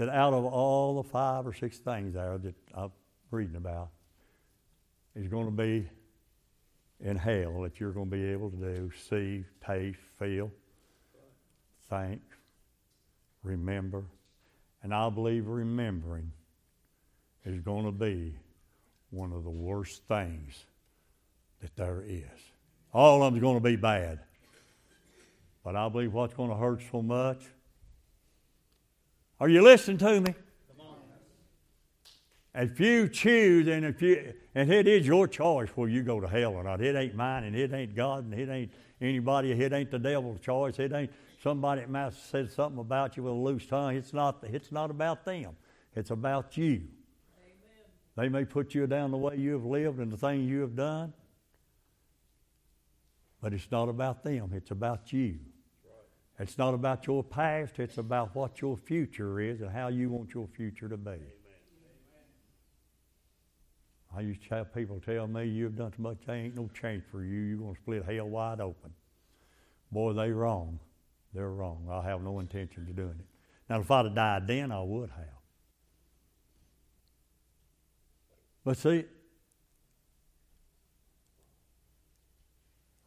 that 0.00 0.08
out 0.08 0.32
of 0.32 0.46
all 0.46 1.02
the 1.02 1.06
five 1.06 1.46
or 1.46 1.52
six 1.52 1.76
things 1.76 2.14
there 2.14 2.38
that 2.38 2.54
I'm 2.74 2.90
reading 3.30 3.56
about, 3.56 3.90
is 5.14 5.28
going 5.28 5.44
to 5.44 5.50
be 5.52 5.86
in 7.00 7.16
hell 7.16 7.60
that 7.60 7.78
you're 7.78 7.92
going 7.92 8.08
to 8.08 8.16
be 8.16 8.24
able 8.24 8.50
to 8.50 8.56
do 8.56 8.90
see, 9.10 9.44
taste, 9.62 9.98
feel, 10.18 10.50
think, 11.90 12.22
remember. 13.42 14.06
And 14.82 14.94
I 14.94 15.10
believe 15.10 15.46
remembering 15.46 16.32
is 17.44 17.60
going 17.60 17.84
to 17.84 17.92
be 17.92 18.34
one 19.10 19.34
of 19.34 19.44
the 19.44 19.50
worst 19.50 20.02
things 20.08 20.64
that 21.60 21.76
there 21.76 22.02
is. 22.06 22.24
All 22.94 23.22
of 23.22 23.30
them 23.30 23.36
is 23.38 23.42
going 23.42 23.58
to 23.58 23.62
be 23.62 23.76
bad. 23.76 24.20
But 25.62 25.76
I 25.76 25.90
believe 25.90 26.14
what's 26.14 26.32
going 26.32 26.48
to 26.48 26.56
hurt 26.56 26.80
so 26.90 27.02
much. 27.02 27.42
Are 29.40 29.48
you 29.48 29.62
listening 29.62 29.98
to 29.98 30.20
me? 30.20 30.34
If 32.54 32.80
you 32.80 33.08
choose, 33.08 33.68
and 33.68 33.84
if 33.84 34.02
you, 34.02 34.34
and 34.54 34.70
it 34.70 34.88
is 34.88 35.06
your 35.06 35.28
choice 35.28 35.68
whether 35.70 35.90
you 35.90 36.02
go 36.02 36.20
to 36.20 36.26
hell 36.26 36.54
or 36.54 36.64
not. 36.64 36.80
It 36.80 36.96
ain't 36.96 37.14
mine, 37.14 37.44
and 37.44 37.54
it 37.54 37.72
ain't 37.72 37.94
God, 37.94 38.24
and 38.24 38.34
it 38.34 38.48
ain't 38.50 38.72
anybody. 39.00 39.52
It 39.52 39.72
ain't 39.72 39.90
the 39.90 40.00
devil's 40.00 40.40
choice. 40.40 40.78
It 40.78 40.92
ain't 40.92 41.12
somebody 41.42 41.82
that 41.82 41.90
might 41.90 42.12
said 42.12 42.50
something 42.50 42.80
about 42.80 43.16
you 43.16 43.22
with 43.22 43.32
a 43.32 43.36
loose 43.36 43.66
tongue. 43.66 43.94
It's 43.94 44.12
not. 44.12 44.42
It's 44.42 44.72
not 44.72 44.90
about 44.90 45.24
them. 45.24 45.56
It's 45.94 46.10
about 46.10 46.56
you. 46.56 46.82
Amen. 47.38 47.86
They 48.16 48.28
may 48.28 48.44
put 48.44 48.74
you 48.74 48.86
down 48.88 49.12
the 49.12 49.16
way 49.16 49.36
you 49.36 49.52
have 49.52 49.64
lived 49.64 50.00
and 50.00 50.12
the 50.12 50.16
things 50.16 50.50
you 50.50 50.60
have 50.62 50.74
done, 50.74 51.12
but 53.40 53.54
it's 53.54 53.70
not 53.70 53.88
about 53.88 54.24
them. 54.24 54.50
It's 54.52 54.72
about 54.72 55.12
you. 55.12 55.38
It's 56.40 56.56
not 56.56 56.72
about 56.72 57.06
your 57.06 57.22
past, 57.22 57.78
it's 57.78 57.98
about 57.98 58.34
what 58.34 58.62
your 58.62 58.78
future 58.78 59.40
is 59.40 59.60
and 59.60 59.70
how 59.70 59.88
you 59.88 60.08
want 60.08 60.32
your 60.32 60.48
future 60.48 60.88
to 60.88 60.96
be. 60.96 61.18
I 64.16 64.22
used 64.22 64.42
to 64.48 64.54
have 64.54 64.74
people 64.74 65.00
tell 65.04 65.26
me, 65.26 65.44
You've 65.44 65.76
done 65.76 65.90
too 65.90 66.02
much, 66.02 66.16
there 66.26 66.36
ain't 66.36 66.56
no 66.56 66.70
change 66.80 67.02
for 67.10 67.22
you, 67.22 67.40
you're 67.40 67.58
going 67.58 67.74
to 67.74 67.80
split 67.80 68.04
hell 68.06 68.26
wide 68.26 68.60
open. 68.60 68.90
Boy, 69.92 70.14
they 70.14 70.30
wrong. 70.30 70.80
They're 71.34 71.50
wrong. 71.50 71.86
I 71.92 72.02
have 72.08 72.22
no 72.22 72.40
intention 72.40 72.86
of 72.88 72.96
doing 72.96 73.16
it. 73.18 73.26
Now, 73.68 73.80
if 73.80 73.90
I'd 73.90 74.06
have 74.06 74.14
died 74.14 74.46
then, 74.48 74.72
I 74.72 74.80
would 74.80 75.10
have. 75.10 75.26
But 78.64 78.78
see, 78.78 79.04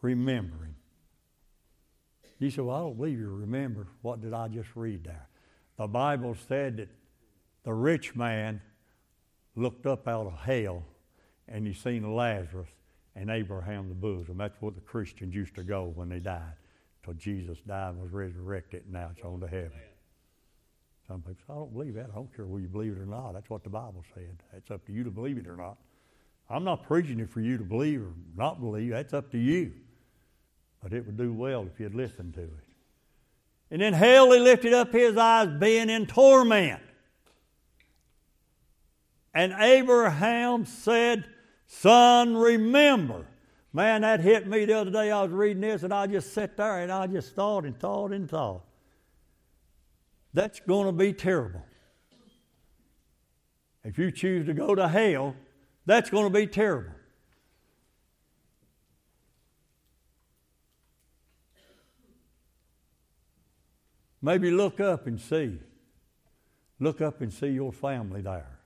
remembering. 0.02 0.73
You 2.44 2.52
said, 2.52 2.66
Well, 2.66 2.76
I 2.76 2.80
don't 2.80 2.98
believe 2.98 3.20
you 3.20 3.30
remember. 3.30 3.88
What 4.02 4.22
did 4.22 4.34
I 4.34 4.50
just 4.50 4.70
read 4.76 5.06
there? 5.06 5.28
The 5.78 5.88
Bible 5.88 6.36
said 6.50 6.78
that 6.78 6.90
the 7.64 7.74
rich 7.74 8.16
man 8.18 8.62
looked 9.56 9.86
up 9.86 10.10
out 10.10 10.28
of 10.28 10.34
hell 10.34 10.84
and 11.48 11.66
he 11.66 11.74
seen 11.74 12.14
Lazarus 12.14 12.68
and 13.16 13.30
Abraham 13.30 13.88
the 13.88 13.96
bosom. 13.96 14.38
That's 14.38 14.62
where 14.62 14.74
the 14.74 14.82
Christians 14.82 15.34
used 15.34 15.56
to 15.56 15.64
go 15.64 15.94
when 15.96 16.10
they 16.10 16.20
died. 16.20 16.54
Till 17.06 17.14
Jesus 17.14 17.60
died 17.66 17.92
and 17.92 18.02
was 18.02 18.12
resurrected, 18.12 18.84
and 18.84 18.94
now 18.94 19.12
it's 19.16 19.24
on 19.24 19.40
to 19.40 19.48
heaven. 19.48 19.72
Some 21.08 21.22
people 21.22 21.36
say, 21.48 21.54
I 21.54 21.56
don't 21.56 21.74
believe 21.74 21.96
that. 21.96 22.10
I 22.12 22.16
don't 22.16 22.34
care 22.36 22.46
whether 22.46 22.62
you 22.62 22.68
believe 22.68 22.94
it 22.94 23.00
or 23.00 23.06
not. 23.06 23.34
That's 23.34 23.50
what 23.50 23.64
the 23.64 23.70
Bible 23.70 24.04
said. 24.14 24.38
It's 24.56 24.72
up 24.72 24.86
to 24.88 24.92
you 24.92 25.04
to 25.06 25.12
believe 25.12 25.38
it 25.38 25.48
or 25.48 25.56
not. 25.56 25.78
I'm 26.50 26.64
not 26.66 26.84
preaching 26.84 27.20
it 27.20 27.30
for 27.30 27.40
you 27.40 27.58
to 27.58 27.64
believe 27.64 28.02
or 28.02 28.14
not 28.36 28.60
believe. 28.60 28.92
That's 28.92 29.14
up 29.14 29.32
to 29.32 29.38
you. 29.38 29.74
But 30.84 30.92
it 30.92 31.06
would 31.06 31.18
do 31.18 31.34
well 31.34 31.66
if 31.66 31.80
you'd 31.80 31.96
listen 31.96 32.34
to 32.34 32.42
it. 32.42 32.50
And 33.72 33.82
in 33.82 33.94
hell 33.94 34.32
he 34.34 34.40
lifted 34.40 34.74
up 34.74 34.92
his 34.92 35.18
eyes, 35.18 35.48
being 35.48 35.90
in 35.90 36.06
torment. 36.06 36.82
And 39.34 39.54
Abraham 39.58 40.66
said, 40.66 41.26
Son, 41.66 42.36
remember. 42.36 43.26
Man, 43.72 44.02
that 44.02 44.20
hit 44.20 44.46
me 44.46 44.66
the 44.66 44.74
other 44.74 44.92
day. 44.92 45.10
I 45.10 45.24
was 45.24 45.32
reading 45.32 45.62
this 45.62 45.82
and 45.82 45.92
I 45.92 46.06
just 46.06 46.34
sat 46.34 46.58
there 46.58 46.82
and 46.82 46.92
I 46.92 47.08
just 47.08 47.34
thought 47.34 47.66
and 47.66 47.80
thought 47.80 48.12
and 48.12 48.30
thought. 48.30 48.62
That's 50.34 50.60
going 50.60 50.86
to 50.86 50.92
be 50.92 51.14
terrible. 51.14 51.66
If 53.84 53.98
you 53.98 54.12
choose 54.12 54.46
to 54.46 54.54
go 54.54 54.76
to 54.76 54.88
hell, 54.88 55.36
that's 55.86 56.10
going 56.10 56.26
to 56.26 56.30
be 56.30 56.46
terrible. 56.46 56.92
Maybe 64.24 64.50
look 64.52 64.80
up 64.80 65.06
and 65.06 65.20
see. 65.20 65.60
Look 66.80 67.02
up 67.02 67.20
and 67.20 67.32
see 67.32 67.50
your 67.50 67.74
family 67.74 68.22
there. 68.22 68.60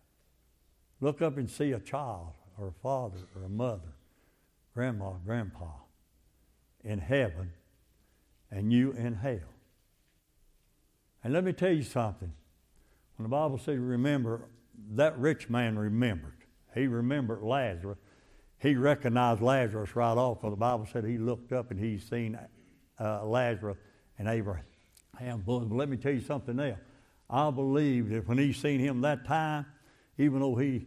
Look 1.02 1.22
up 1.24 1.38
and 1.38 1.50
see 1.50 1.72
a 1.72 1.80
child 1.80 2.34
or 2.60 2.68
a 2.68 2.72
father 2.72 3.18
or 3.36 3.44
a 3.44 3.50
mother, 3.50 3.96
grandma, 4.76 5.14
grandpa 5.26 5.72
in 6.84 7.00
heaven, 7.00 7.52
and 8.52 8.72
you 8.72 8.92
in 8.92 9.16
hell. 9.16 9.50
And 11.24 11.34
let 11.34 11.44
me 11.44 11.54
tell 11.54 11.72
you 11.72 11.84
something. 11.84 12.32
When 13.16 13.24
the 13.24 13.30
Bible 13.30 13.58
says 13.58 13.80
remember, 13.80 14.46
that 14.92 15.18
rich 15.18 15.50
man 15.50 15.78
remembered. 15.78 16.38
He 16.76 16.86
remembered 16.86 17.42
Lazarus. 17.42 17.98
He 18.60 18.76
recognized 18.76 19.42
Lazarus 19.42 19.96
right 19.96 20.18
off 20.18 20.40
because 20.40 20.54
the 20.54 20.58
Bible 20.58 20.88
said 20.92 21.04
he 21.04 21.18
looked 21.18 21.52
up 21.52 21.72
and 21.72 21.80
he 21.80 21.98
seen 21.98 22.38
uh, 23.00 23.26
Lazarus 23.26 23.78
and 24.20 24.28
Abraham. 24.28 24.64
But 25.20 25.72
let 25.72 25.90
me 25.90 25.98
tell 25.98 26.12
you 26.14 26.22
something 26.22 26.60
else. 26.60 26.80
I 27.30 27.50
believe 27.52 28.10
that 28.10 28.28
when 28.28 28.38
he 28.38 28.54
seen 28.54 28.80
him 28.80 29.02
that 29.02 29.26
time, 29.26 29.66
even 30.18 30.40
though 30.40 30.56
he 30.56 30.86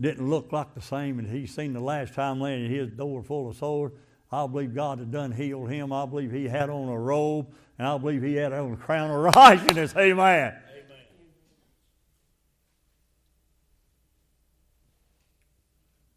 didn't 0.00 0.28
look 0.28 0.52
like 0.52 0.74
the 0.74 0.80
same 0.80 1.18
and 1.18 1.28
he 1.28 1.46
seen 1.46 1.72
the 1.72 1.80
last 1.80 2.14
time 2.14 2.40
laying 2.40 2.70
his 2.70 2.90
door 2.90 3.22
full 3.22 3.48
of 3.48 3.56
sores, 3.56 3.92
I 4.30 4.46
believe 4.46 4.74
God 4.74 4.98
had 4.98 5.10
done 5.10 5.32
healed 5.32 5.70
him. 5.70 5.92
I 5.92 6.06
believe 6.06 6.32
he 6.32 6.48
had 6.48 6.70
on 6.70 6.88
a 6.88 6.98
robe 6.98 7.46
and 7.78 7.86
I 7.86 7.98
believe 7.98 8.22
he 8.22 8.34
had 8.34 8.52
on 8.52 8.72
a 8.72 8.76
crown 8.76 9.10
of 9.10 9.34
righteousness. 9.36 9.94
Amen. 9.96 10.54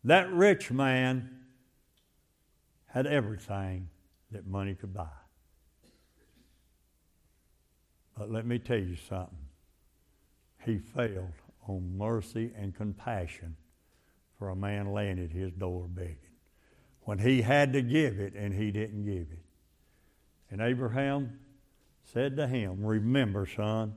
That 0.05 0.31
rich 0.31 0.71
man 0.71 1.41
had 2.85 3.07
everything 3.07 3.89
that 4.31 4.45
money 4.45 4.75
could 4.75 4.93
buy. 4.93 5.24
But 8.17 8.31
let 8.31 8.45
me 8.45 8.59
tell 8.59 8.77
you 8.77 8.95
something. 9.09 9.37
He 10.63 10.77
failed 10.77 11.33
on 11.67 11.97
mercy 11.97 12.51
and 12.57 12.73
compassion 12.73 13.55
for 14.37 14.49
a 14.49 14.55
man 14.55 14.91
laying 14.93 15.19
at 15.19 15.31
his 15.31 15.51
door 15.51 15.87
begging. 15.87 16.17
When 17.01 17.19
he 17.19 17.41
had 17.41 17.73
to 17.73 17.81
give 17.81 18.19
it 18.19 18.33
and 18.33 18.53
he 18.53 18.71
didn't 18.71 19.05
give 19.05 19.27
it. 19.31 19.45
And 20.49 20.61
Abraham 20.61 21.39
said 22.03 22.37
to 22.37 22.47
him, 22.47 22.83
Remember, 22.83 23.45
son, 23.45 23.95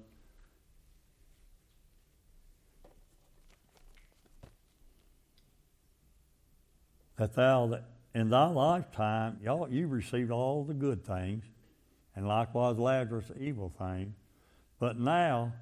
that 7.17 7.35
thou 7.35 7.67
that 7.69 7.85
in 8.15 8.31
thy 8.31 8.47
lifetime, 8.47 9.39
y'all, 9.43 9.69
you 9.71 9.87
received 9.87 10.31
all 10.31 10.65
the 10.65 10.75
good 10.75 11.05
things, 11.05 11.45
and 12.19 12.27
likewise 12.27 12.77
Lazarus 12.77 13.29
the 13.29 13.41
evil 13.41 13.73
thing. 13.79 14.13
But 14.81 14.99
now 14.99 15.53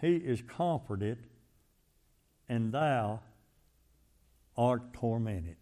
he 0.00 0.16
is 0.16 0.40
comforted, 0.40 1.18
and 2.48 2.72
thou 2.72 3.20
art 4.56 4.94
tormented. 4.94 5.58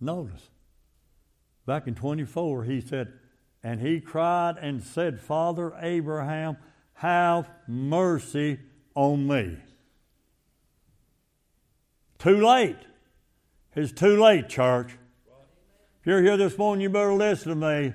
Notice, 0.00 0.48
back 1.66 1.86
in 1.86 1.94
24, 1.94 2.64
he 2.64 2.80
said, 2.80 3.12
And 3.62 3.82
he 3.82 4.00
cried 4.00 4.56
and 4.58 4.82
said, 4.82 5.20
Father 5.20 5.74
Abraham, 5.78 6.56
have 6.94 7.50
mercy 7.68 8.60
on 8.94 9.26
me. 9.26 9.58
Too 12.18 12.42
late. 12.42 12.78
It's 13.76 13.92
too 13.92 14.22
late, 14.22 14.48
church. 14.48 14.92
If 16.00 16.06
you're 16.06 16.22
here 16.22 16.36
this 16.36 16.56
morning, 16.56 16.82
you 16.82 16.90
better 16.90 17.12
listen 17.12 17.48
to 17.48 17.56
me. 17.56 17.92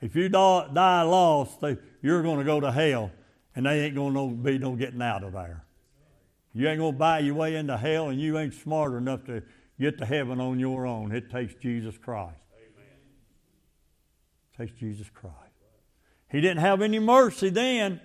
If 0.00 0.16
you 0.16 0.30
die, 0.30 1.02
lost, 1.02 1.62
you're 2.00 2.22
going 2.22 2.38
to 2.38 2.44
go 2.44 2.60
to 2.60 2.72
hell, 2.72 3.10
and 3.54 3.66
they 3.66 3.80
ain't 3.80 3.94
going 3.94 4.14
to 4.14 4.34
be 4.34 4.56
no 4.58 4.74
getting 4.76 5.02
out 5.02 5.22
of 5.22 5.32
there. 5.32 5.64
You 6.54 6.68
ain't 6.68 6.78
going 6.78 6.92
to 6.92 6.98
buy 6.98 7.18
your 7.18 7.34
way 7.34 7.56
into 7.56 7.76
hell, 7.76 8.08
and 8.08 8.18
you 8.18 8.38
ain't 8.38 8.54
smart 8.54 8.94
enough 8.94 9.24
to 9.26 9.42
get 9.78 9.98
to 9.98 10.06
heaven 10.06 10.40
on 10.40 10.58
your 10.58 10.86
own. 10.86 11.12
It 11.12 11.30
takes 11.30 11.54
Jesus 11.54 11.98
Christ. 11.98 12.38
It 14.52 14.56
takes 14.56 14.72
Jesus 14.72 15.10
Christ. 15.10 15.36
He 16.30 16.40
didn't 16.40 16.58
have 16.58 16.80
any 16.80 16.98
mercy 16.98 17.50
then 17.50 18.00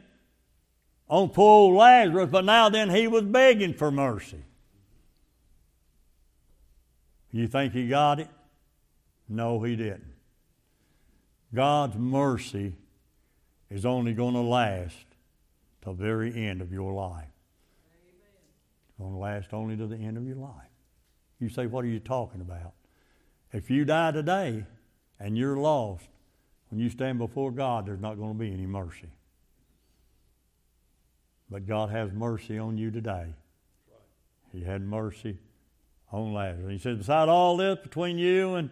on 1.07 1.29
poor 1.29 1.51
old 1.51 1.75
Lazarus, 1.75 2.29
but 2.29 2.43
now 2.43 2.67
then 2.67 2.89
he 2.89 3.07
was 3.07 3.23
begging 3.23 3.73
for 3.73 3.89
mercy. 3.89 4.43
You 7.31 7.47
think 7.47 7.73
he 7.73 7.87
got 7.87 8.19
it? 8.19 8.29
No, 9.27 9.61
he 9.61 9.75
didn't. 9.75 10.13
God's 11.53 11.95
mercy 11.95 12.73
is 13.69 13.85
only 13.85 14.13
going 14.13 14.33
to 14.33 14.41
last 14.41 15.05
till 15.83 15.93
the 15.93 16.03
very 16.03 16.35
end 16.35 16.61
of 16.61 16.71
your 16.71 16.93
life. 16.93 17.25
It's 18.87 18.97
going 18.97 19.13
to 19.13 19.17
last 19.19 19.53
only 19.53 19.77
to 19.77 19.87
the 19.87 19.97
end 19.97 20.17
of 20.17 20.25
your 20.25 20.37
life. 20.37 20.53
You 21.39 21.49
say, 21.49 21.67
What 21.67 21.85
are 21.85 21.87
you 21.87 21.99
talking 21.99 22.41
about? 22.41 22.73
If 23.51 23.69
you 23.69 23.85
die 23.85 24.11
today 24.11 24.65
and 25.19 25.37
you're 25.37 25.57
lost, 25.57 26.07
when 26.69 26.79
you 26.79 26.89
stand 26.89 27.17
before 27.17 27.51
God, 27.51 27.87
there's 27.87 28.01
not 28.01 28.17
going 28.17 28.33
to 28.33 28.39
be 28.39 28.51
any 28.51 28.67
mercy. 28.67 29.09
But 31.49 31.65
God 31.65 31.89
has 31.89 32.11
mercy 32.11 32.59
on 32.59 32.77
you 32.77 32.91
today. 32.91 33.33
He 34.51 34.63
had 34.63 34.81
mercy 34.81 35.37
on 36.11 36.33
Lazarus. 36.33 36.71
He 36.71 36.77
said, 36.77 36.97
Beside 36.97 37.29
all 37.29 37.57
this, 37.57 37.77
between 37.81 38.17
you 38.17 38.55
and 38.55 38.69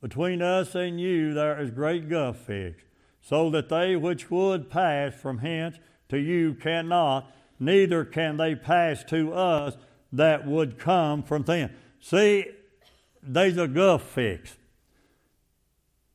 between 0.00 0.42
us 0.42 0.74
and 0.74 1.00
you, 1.00 1.32
there 1.32 1.58
is 1.60 1.70
great 1.70 2.10
gulf 2.10 2.36
fixed, 2.36 2.84
so 3.22 3.48
that 3.48 3.70
they 3.70 3.96
which 3.96 4.30
would 4.30 4.68
pass 4.68 5.14
from 5.14 5.38
hence 5.38 5.78
to 6.10 6.18
you 6.18 6.52
cannot, 6.52 7.32
neither 7.58 8.04
can 8.04 8.36
they 8.36 8.54
pass 8.54 9.02
to 9.04 9.32
us 9.32 9.78
that 10.12 10.46
would 10.46 10.78
come 10.78 11.22
from 11.22 11.42
thence. 11.42 11.72
See, 12.00 12.44
there's 13.22 13.56
a 13.56 13.66
gulf 13.66 14.02
fixed. 14.02 14.56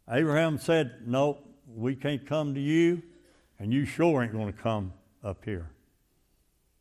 Abraham 0.08 0.60
said, 0.60 1.08
No, 1.08 1.40
we 1.76 1.96
can't 1.96 2.26
come 2.26 2.54
to 2.54 2.62
you, 2.62 3.02
and 3.58 3.74
you 3.74 3.86
sure 3.86 4.22
ain't 4.22 4.34
going 4.34 4.54
to 4.54 4.62
come 4.62 4.94
up 5.24 5.44
here. 5.46 5.72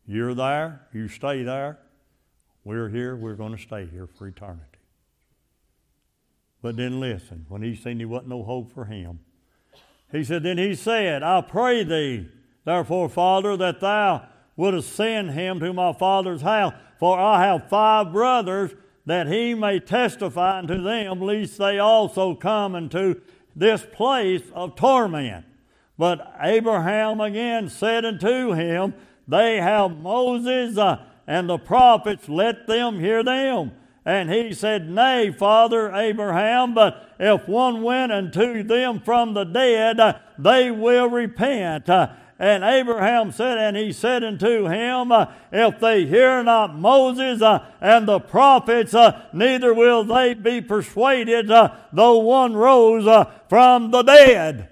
You're 0.06 0.34
there, 0.34 0.86
you 0.92 1.08
stay 1.08 1.42
there. 1.42 1.78
We're 2.68 2.90
here, 2.90 3.16
we're 3.16 3.32
going 3.32 3.56
to 3.56 3.62
stay 3.62 3.86
here 3.86 4.06
for 4.06 4.26
eternity. 4.26 4.62
But 6.60 6.76
then 6.76 7.00
listen, 7.00 7.46
when 7.48 7.62
he 7.62 7.74
seen 7.74 7.96
there 7.96 8.06
wasn't 8.06 8.28
no 8.28 8.42
hope 8.42 8.74
for 8.74 8.84
him, 8.84 9.20
he 10.12 10.22
said, 10.22 10.42
Then 10.42 10.58
he 10.58 10.74
said, 10.74 11.22
I 11.22 11.40
pray 11.40 11.82
thee, 11.82 12.28
therefore, 12.66 13.08
Father, 13.08 13.56
that 13.56 13.80
thou 13.80 14.26
wouldst 14.54 14.92
send 14.92 15.30
him 15.30 15.60
to 15.60 15.72
my 15.72 15.94
father's 15.94 16.42
house, 16.42 16.74
for 17.00 17.18
I 17.18 17.42
have 17.46 17.70
five 17.70 18.12
brothers, 18.12 18.72
that 19.06 19.28
he 19.28 19.54
may 19.54 19.80
testify 19.80 20.58
unto 20.58 20.82
them, 20.82 21.22
lest 21.22 21.56
they 21.56 21.78
also 21.78 22.34
come 22.34 22.74
into 22.74 23.22
this 23.56 23.86
place 23.94 24.42
of 24.52 24.76
torment. 24.76 25.46
But 25.96 26.34
Abraham 26.38 27.22
again 27.22 27.70
said 27.70 28.04
unto 28.04 28.52
him, 28.52 28.92
They 29.26 29.56
have 29.56 29.96
Moses 29.96 30.76
uh, 30.76 31.06
and 31.28 31.48
the 31.48 31.58
prophets, 31.58 32.26
let 32.28 32.66
them 32.66 32.98
hear 32.98 33.22
them. 33.22 33.72
And 34.06 34.30
he 34.32 34.54
said, 34.54 34.88
Nay, 34.88 35.30
Father 35.30 35.94
Abraham, 35.94 36.72
but 36.72 37.14
if 37.20 37.46
one 37.46 37.82
went 37.82 38.10
unto 38.10 38.62
them 38.62 39.00
from 39.00 39.34
the 39.34 39.44
dead, 39.44 40.00
they 40.38 40.70
will 40.70 41.10
repent. 41.10 41.90
And 42.38 42.64
Abraham 42.64 43.32
said, 43.32 43.58
And 43.58 43.76
he 43.76 43.92
said 43.92 44.24
unto 44.24 44.68
him, 44.68 45.12
If 45.52 45.78
they 45.80 46.06
hear 46.06 46.42
not 46.42 46.74
Moses 46.78 47.42
and 47.82 48.08
the 48.08 48.20
prophets, 48.20 48.94
neither 49.34 49.74
will 49.74 50.04
they 50.04 50.32
be 50.32 50.62
persuaded, 50.62 51.48
though 51.92 52.18
one 52.18 52.54
rose 52.54 53.26
from 53.50 53.90
the 53.90 54.02
dead. 54.02 54.70